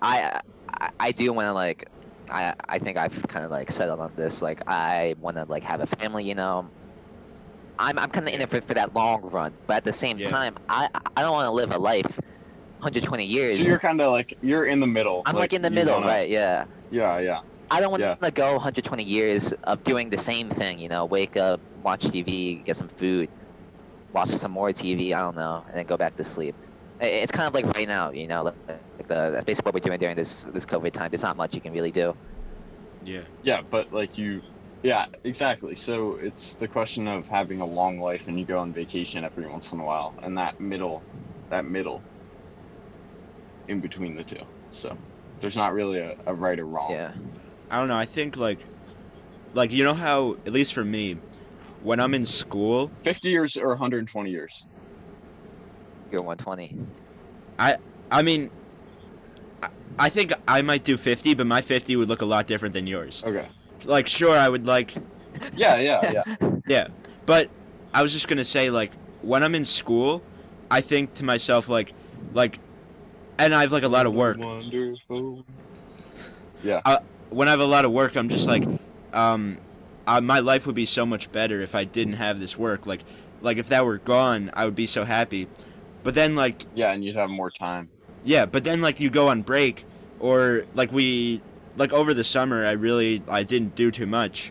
[0.00, 0.40] I
[0.80, 1.88] I, I do want to like,
[2.30, 4.40] I I think I've kind of like settled on this.
[4.42, 6.24] Like, I want to like have a family.
[6.24, 6.68] You know,
[7.80, 10.18] I'm I'm kind of in it for, for that long run, but at the same
[10.18, 10.30] Yeah.
[10.30, 12.20] time, I I don't want to live a life,
[12.78, 13.56] 120 years.
[13.58, 15.22] So you're kind of like you're in the middle.
[15.26, 16.28] I'm like, in the middle, wanna- right?
[16.28, 16.64] Yeah.
[16.90, 17.40] Yeah, yeah.
[17.70, 18.14] I don't want Yeah.
[18.14, 20.78] to go 120 years of doing the same thing.
[20.78, 23.28] You know, wake up, watch TV, get some food,
[24.14, 25.12] watch some more TV.
[25.12, 26.54] I don't know, and then go back to sleep.
[27.00, 28.10] It's kind of like right now.
[28.10, 31.10] You know, like like the, that's basically what we're doing during this this COVID time.
[31.10, 32.16] There's not much you can really do.
[33.04, 33.20] Yeah.
[33.42, 34.40] Yeah, but like you,
[34.82, 35.74] yeah, exactly.
[35.74, 39.46] So it's the question of having a long life and you go on vacation every
[39.46, 41.02] once in a while, and that middle,
[41.50, 42.02] that middle,
[43.68, 44.40] in between the two.
[44.70, 44.96] So
[45.40, 46.90] there's not really a, a right or wrong.
[46.90, 47.12] Yeah.
[47.70, 47.96] I don't know.
[47.96, 48.58] I think like
[49.54, 51.16] like you know how at least for me
[51.82, 54.66] when I'm in school, 50 years or 120 years.
[56.10, 56.76] You're 120.
[57.58, 57.76] I
[58.10, 58.50] I mean
[59.62, 62.72] I- I think I might do 50, but my 50 would look a lot different
[62.72, 63.22] than yours.
[63.24, 63.48] Okay.
[63.84, 64.94] Like sure I would like
[65.54, 66.36] Yeah, yeah, yeah.
[66.66, 66.88] Yeah,
[67.26, 67.48] but
[67.94, 68.92] I was just gonna say like
[69.22, 70.22] when I'm in school,
[70.70, 71.92] I think to myself like,
[72.34, 72.58] like,
[73.38, 74.38] and I have like a lot of work.
[74.38, 75.44] Wonderful.
[77.30, 78.64] When I have a lot of work, I'm just like,
[79.12, 79.58] um,
[80.06, 82.86] uh, my life would be so much better if I didn't have this work.
[82.86, 83.02] Like,
[83.42, 85.46] like if that were gone, I would be so happy.
[86.02, 87.90] But then like, Yeah, and you'd have more time.
[88.24, 89.84] yeah, but then like you go on break,
[90.20, 91.42] or like we,
[91.76, 94.50] like over the summer, I really I didn't do too much.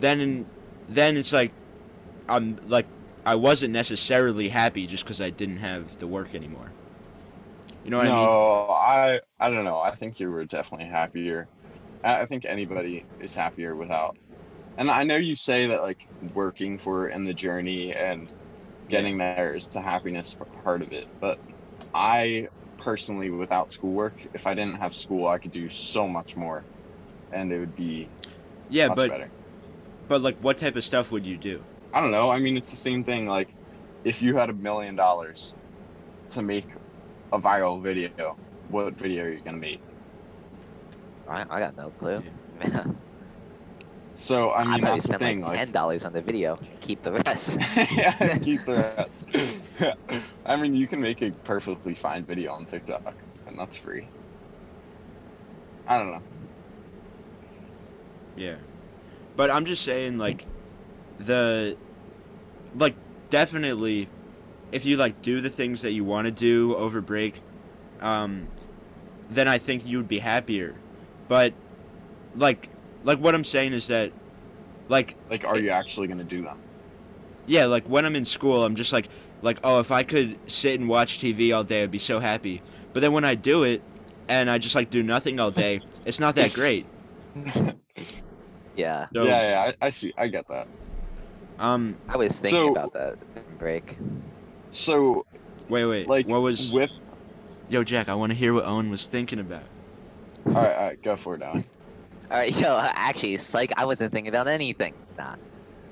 [0.00, 0.46] Then,
[0.88, 1.52] then it's like,
[2.28, 2.86] I'm like
[3.24, 6.72] I wasn't necessarily happy just because I didn't have the work anymore.
[7.84, 8.32] You know what I mean?
[8.32, 9.78] no, I, I don't know.
[9.80, 11.48] I think you were definitely happier.
[12.04, 14.16] I, think anybody is happier without.
[14.78, 18.32] And I know you say that like working for in the journey and
[18.88, 21.40] getting there is the happiness part of it, but
[21.94, 26.66] I personally, without schoolwork, if I didn't have school, I could do so much more,
[27.32, 28.12] and it would be
[28.68, 29.32] Yeah, much but better.
[30.08, 31.66] but like, what type of stuff would you do?
[31.92, 32.30] I don't know.
[32.30, 33.26] I mean, it's the same thing.
[33.26, 33.54] Like,
[34.04, 35.54] if you had a million dollars
[36.30, 36.76] to make
[37.34, 38.36] a viral video,
[38.68, 39.80] what video are you gonna make?
[41.28, 42.22] I, I got no clue.
[44.16, 45.40] So I I mean, probably that's the spend thing.
[45.40, 47.58] like Like, ten dollars on the video, keep the rest.
[47.76, 49.28] yeah, keep the rest.
[50.46, 53.12] I mean, you can make a perfectly fine video on TikTok,
[53.48, 54.06] and that's free.
[55.88, 56.22] I don't know.
[58.36, 58.54] Yeah,
[59.34, 60.46] but I'm just saying like,
[61.18, 61.76] the,
[62.76, 62.94] like
[63.30, 64.08] definitely,
[64.74, 67.40] if you like do the things that you want to do over break,
[68.00, 68.48] um,
[69.30, 70.74] then I think you would be happier.
[71.28, 71.54] But,
[72.34, 72.68] like,
[73.04, 74.12] like what I'm saying is that,
[74.88, 76.58] like Like, are you actually gonna do them?
[77.46, 79.08] Yeah, like when I'm in school, I'm just like,
[79.42, 82.60] like, oh, if I could sit and watch TV all day, I'd be so happy.
[82.92, 83.80] But then when I do it,
[84.28, 86.86] and I just like do nothing all day, it's not that great.
[88.76, 90.12] yeah, So, yeah, yeah, I, I see.
[90.16, 90.66] I get that.
[91.58, 93.16] um, I was thinking So- about that
[93.58, 93.98] break.
[94.74, 95.24] So,
[95.68, 96.72] wait, wait, like, what was?
[96.72, 96.90] with?
[97.68, 99.62] Yo, Jack, I want to hear what Owen was thinking about.
[100.46, 101.64] All right, all right, go for it, Alan.
[102.30, 104.94] All right, yo, actually, like, I wasn't thinking about anything.
[105.16, 105.36] Nah.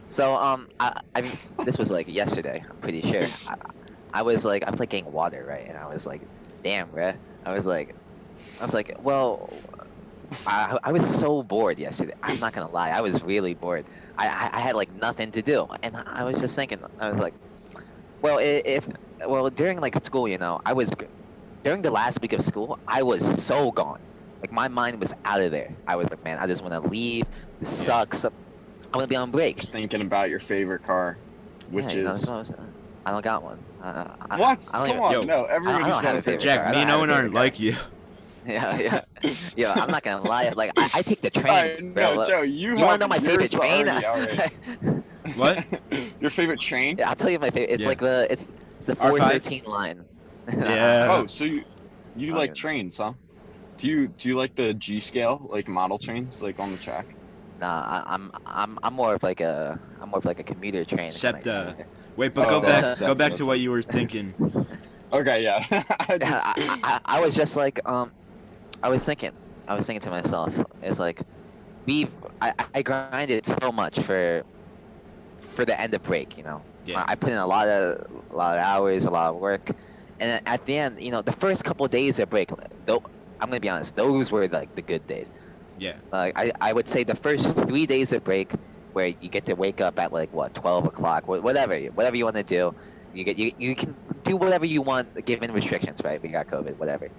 [0.09, 2.65] So, um, I, I mean, this was like yesterday.
[2.69, 3.27] I'm pretty sure.
[3.47, 3.57] I,
[4.15, 5.67] I was like, I was like getting water, right?
[5.69, 6.23] And I was like,
[6.65, 7.15] damn, bruh.
[7.45, 7.95] I was like,
[8.61, 9.53] I was like, well,
[10.47, 12.15] I, I was so bored yesterday.
[12.23, 13.85] I'm not gonna lie, I was really bored.
[14.19, 17.11] I, I, I had like nothing to do, and I, I was just thinking, I
[17.11, 17.35] was like,
[18.23, 18.89] well, i- if,
[19.27, 20.91] well, during like school, you know, I was,
[21.65, 23.99] during the last week of school, I was so gone.
[24.43, 25.77] Like my mind was out of there.
[25.87, 27.25] I was like, man, I just want to leave.
[27.61, 28.25] This sucks.
[28.25, 28.31] I
[28.95, 29.59] want to be on break.
[29.59, 31.17] Just thinking about your favorite car,
[31.71, 32.29] which Yeah, you know, is
[33.05, 33.59] I don't got one.
[33.83, 34.69] Uh, I, what?
[34.73, 36.57] I don't Come even, on, Yo, no, everybody's have got a a favorite favorite.
[36.57, 36.65] car.
[36.65, 37.77] Jack, me don't and Owen aren't like you.
[38.45, 38.77] Yeah,
[39.23, 39.31] yeah.
[39.57, 40.49] Yo, I'm not gonna lie.
[40.49, 41.47] Like I, I take the train.
[41.47, 42.25] I bro.
[42.27, 43.87] Joe, you, you wanna know my favorite yours train?
[45.27, 45.83] already outright.
[45.91, 46.03] What?
[46.21, 46.97] Your favorite train?
[46.99, 47.71] yeah, I'll tell you my favorite.
[47.71, 47.89] It's Yeah.
[47.89, 49.09] like the it's it's the R5?
[49.19, 50.05] 413 line.
[50.53, 51.07] Yeah.
[51.11, 51.65] Oh, so you
[52.17, 53.13] you I like don't trains, huh?
[53.79, 57.07] Do you do you like the G scale, like model trains, like on the track?
[57.61, 60.85] Nah, I, I'm I'm I'm more of like a I'm more of like a commuter
[60.85, 61.13] train.
[61.13, 61.75] kinda SEPTA.
[61.79, 61.85] guy.
[62.17, 62.69] Wait, but Oh, go back.
[62.83, 64.35] that's- Go back to what you were thinking.
[65.13, 65.63] Okay, yeah.
[66.09, 68.11] I just- I, I, I was just like, um,
[68.83, 69.31] I was thinking,
[69.69, 71.21] I was thinking to myself, it's like,
[71.85, 72.09] we've,
[72.41, 74.43] I, I grinded so much for,
[75.53, 76.63] for the end of break, you know.
[76.85, 77.01] Yeah.
[77.01, 79.71] I, I put in a lot of, a lot of hours, a lot of work,
[80.21, 82.51] and at the end, you know, the first couple of days of break,
[82.87, 83.03] though,
[83.41, 85.31] I'm gonna be honest, those were like the good days.
[85.79, 85.97] Yeah.
[86.13, 88.53] Like I, I would say the first three days of break,
[88.93, 92.37] where you get to wake up at like what 12 o'clock, whatever, whatever you want
[92.37, 92.75] to do,
[93.15, 96.23] you get you, you can do whatever you want given restrictions, right?
[96.23, 97.11] We got COVID, whatever.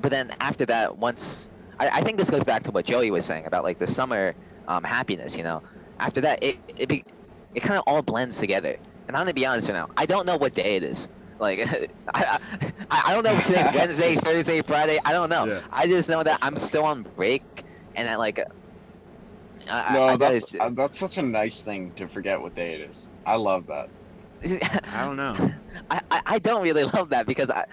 [0.00, 3.24] But then after that, once I, I think this goes back to what Joey was
[3.24, 4.34] saying about like the summer
[4.68, 5.62] um, happiness, you know.
[6.00, 7.04] After that, it it be,
[7.54, 8.76] it kind of all blends together.
[9.08, 11.08] And I'm gonna be honest right now, I don't know what day it is.
[11.38, 11.58] Like
[12.14, 12.38] I,
[12.90, 14.98] I I don't know if today's Wednesday, Thursday, Friday.
[15.04, 15.44] I don't know.
[15.46, 15.60] Yeah.
[15.72, 17.64] I just know that I'm still on break,
[17.96, 18.38] and I like.
[18.38, 18.44] I,
[19.80, 22.74] I- no, I gotta- that's uh, that's such a nice thing to forget what day
[22.74, 23.08] it is.
[23.26, 23.88] I love that.
[24.92, 25.34] I don't know.
[25.90, 27.64] I, I, I don't really love that because I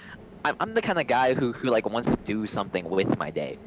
[0.46, 3.30] I'm, I'm the kind of guy who, who like wants to do something with my
[3.30, 3.60] day,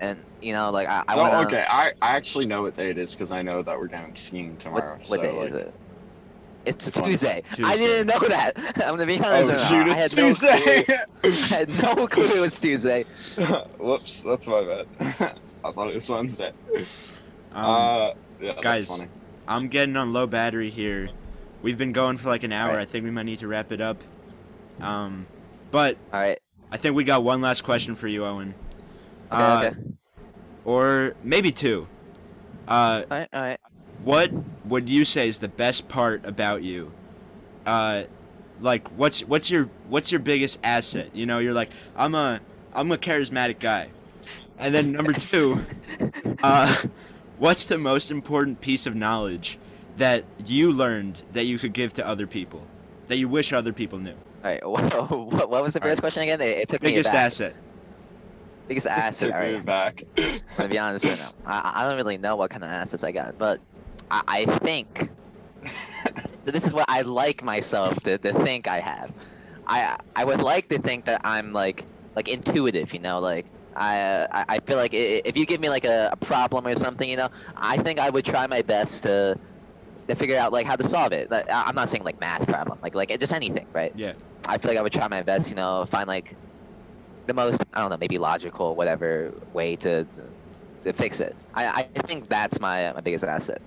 [0.00, 1.56] and you know like I, I oh, want to.
[1.56, 1.66] okay.
[1.68, 4.56] I, I actually know what day it is because I know that we're going skiing
[4.58, 4.98] tomorrow.
[4.98, 5.74] What, what so, day like, is it?
[6.66, 7.42] It's It's on Tuesday.
[7.62, 8.54] I didn't know that.
[8.76, 9.24] I'm gonna be honest.
[9.24, 9.68] Oh right now.
[9.68, 9.88] shoot!
[9.88, 10.84] I It's had no Tuesday.
[10.84, 13.04] clue- I had no clue it was Tuesday.
[13.78, 15.38] Whoops, that's my bad.
[15.64, 16.52] I thought it was Wednesday.
[17.52, 19.10] Um, uh, yeah, guys, that's funny.
[19.48, 21.08] I'm getting on low battery here.
[21.62, 22.70] We've been going for like an hour.
[22.70, 22.88] Alright.
[22.88, 24.02] I think we might need to wrap it up.
[24.80, 25.26] Um,
[25.70, 26.38] but All right.
[26.70, 28.54] I think we got one last question for you, Owen,
[29.32, 29.42] Okay.
[29.42, 29.76] Uh, okay.
[30.64, 31.86] or maybe two.
[32.68, 33.28] Uh, All right.
[33.32, 33.60] All right.
[34.02, 34.30] what
[34.64, 36.92] would you say is the best part about you?
[37.64, 38.04] Uh,
[38.60, 41.10] like what's what's your what's your biggest asset?
[41.14, 42.40] You know, you're like I'm a
[42.74, 43.88] I'm a charismatic guy,
[44.58, 45.64] and then number two,
[46.42, 46.76] uh,
[47.38, 49.58] what's the most important piece of knowledge
[49.98, 52.66] that you learned that you could give to other people,
[53.08, 54.14] that you wish other people knew?
[54.44, 54.62] All right.
[54.66, 55.92] What, what was the All right.
[55.92, 56.40] first question again?
[56.40, 57.26] It, it took Biggest me aback.
[57.26, 57.54] asset.
[58.68, 59.28] Biggest asset.
[59.28, 59.64] Took right.
[59.64, 60.02] back.
[60.18, 61.30] I'm gonna be honest right now.
[61.46, 63.60] I, I don't really know what kind of assets I got, but
[64.10, 65.10] I, I think
[66.44, 69.12] so this is what I like myself to, to think I have.
[69.66, 74.44] I I would like to think that I'm like like intuitive, you know, like I
[74.48, 77.28] I, feel like if you give me like a, a problem or something, you know,
[77.56, 79.38] I think I would try my best to
[80.08, 81.30] to figure out like how to solve it.
[81.30, 83.92] Like, I'm not saying like math problem, like like just anything, right?
[83.96, 84.14] Yeah.
[84.48, 86.36] I feel like I would try my best, you know, find like
[87.26, 90.06] the most I don't know, maybe logical, whatever way to
[90.82, 91.34] to fix it.
[91.54, 93.60] I, I think that's my my biggest asset.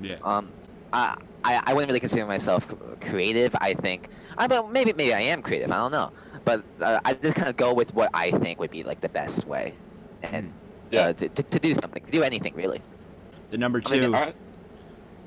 [0.00, 0.16] Yeah.
[0.22, 0.50] Um,
[0.92, 2.66] I, I I wouldn't really consider myself
[3.00, 3.54] creative.
[3.60, 5.70] I think I but maybe maybe I am creative.
[5.70, 6.12] I don't know,
[6.44, 9.08] but uh, I just kind of go with what I think would be like the
[9.08, 9.74] best way,
[10.22, 10.52] and
[10.90, 11.00] Yeah.
[11.08, 12.82] uh, to, to to do something, to do anything really.
[13.50, 14.14] The number I mean, two,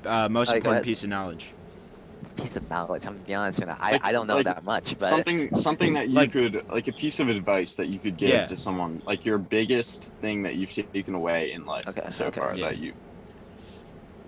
[0.08, 1.52] uh, most Alright, important piece of knowledge.
[2.36, 3.06] Piece of knowledge.
[3.06, 3.74] I'm gonna be honest with you.
[3.78, 6.66] I, Like- I don't know like that much, but something something that you Like- could
[6.70, 8.46] like a piece of advice that you could give Yeah.
[8.46, 12.40] to someone like your biggest thing that you've taken away in life Okay, so okay.
[12.40, 12.68] far Yeah.
[12.70, 12.94] that you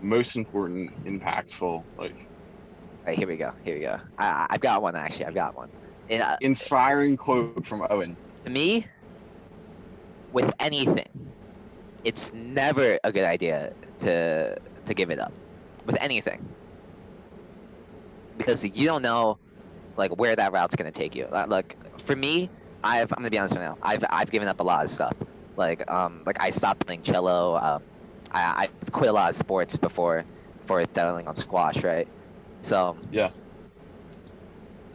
[0.02, 3.52] most important impactful like All right, here we go.
[3.64, 3.98] Here we go.
[4.18, 5.24] I, I- I've got one actually.
[5.26, 5.68] I've got one.
[6.10, 8.86] And, uh, inspiring quote from Owen to me,
[10.32, 11.08] with anything,
[12.04, 15.32] it's never a good idea to to give it up.
[15.86, 16.46] With anything,
[18.36, 19.38] because you don't know,
[19.96, 21.28] like where that route's gonna take you.
[21.48, 22.50] Look, for me,
[22.82, 23.78] I've I'm gonna be honest right now.
[23.82, 25.14] I've I've given up a lot of stuff.
[25.56, 27.56] Like um like I stopped playing cello.
[27.56, 27.82] Um,
[28.32, 30.24] I I quit a lot of sports before
[30.60, 32.08] before settling on squash, right?
[32.60, 33.30] So Yeah.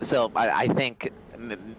[0.02, 1.12] So I, I think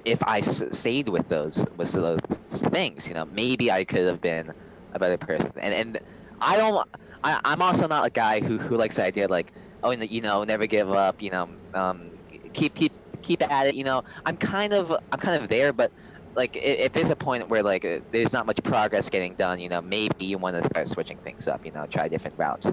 [0.05, 4.53] if I stayed with those with those things, you know, maybe I could have been
[4.93, 5.53] a better person.
[5.57, 6.01] And and
[6.41, 6.89] I don't.
[7.23, 9.53] I, I'm also not a guy who, who likes the idea like,
[9.83, 11.23] oh, you know, never give up.
[11.23, 12.13] You know, um,
[12.55, 13.75] keep keep keep at it.
[13.75, 15.93] You know, I'm kind of I'm kind of there, but
[16.37, 19.59] like if, if there's a point where like uh, there's not much progress getting done,
[19.61, 21.65] you know, maybe you want to start switching things up.
[21.65, 22.67] You know, try different routes.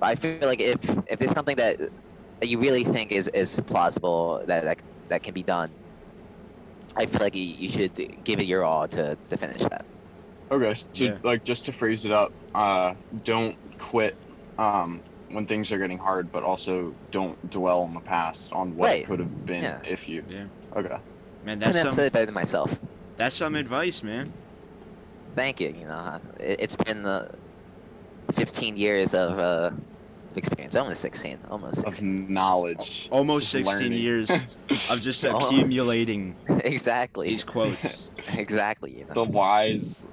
[0.00, 0.78] But I feel like if
[1.08, 1.78] if there's something that
[2.40, 4.78] that you really think is is plausible that that,
[5.10, 5.76] that can be done,
[6.96, 9.84] I feel like you, you should give it your all to, to finish that.
[10.50, 11.18] Okay, so Yeah.
[11.24, 14.16] like just to phrase it up, uh, don't quit
[14.58, 18.86] um, when things are getting hard, but also don't dwell on the past on what
[18.86, 19.80] Right, could have been yeah.
[19.84, 20.24] if you.
[20.28, 20.44] Yeah.
[20.76, 20.88] Okay.
[21.44, 22.78] Man, Couldn't that's have some said it better than myself.
[23.16, 24.32] that's some advice, man.
[25.34, 25.74] Thank you.
[25.78, 27.30] You know, it, it's been the
[28.32, 29.70] 15 years of uh,
[30.34, 30.74] experience.
[30.76, 31.38] Almost 16.
[31.50, 31.84] Almost.
[31.84, 33.08] Of knowledge.
[33.10, 33.92] Almost 16 learning.
[33.92, 34.30] years
[34.90, 37.28] of just accumulating exactly.
[37.28, 38.08] these quotes.
[38.34, 38.98] exactly.
[38.98, 40.06] You the wise.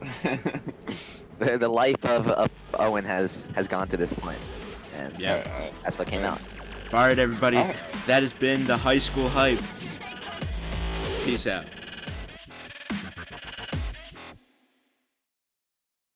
[1.39, 4.37] the, the life of, of Owen has has gone to this point,
[4.97, 5.69] and Yeah.
[5.83, 6.41] That's what came out.
[6.93, 7.57] All right, everybody.
[8.05, 9.59] That has been the high school hype.
[11.23, 11.65] Peace out.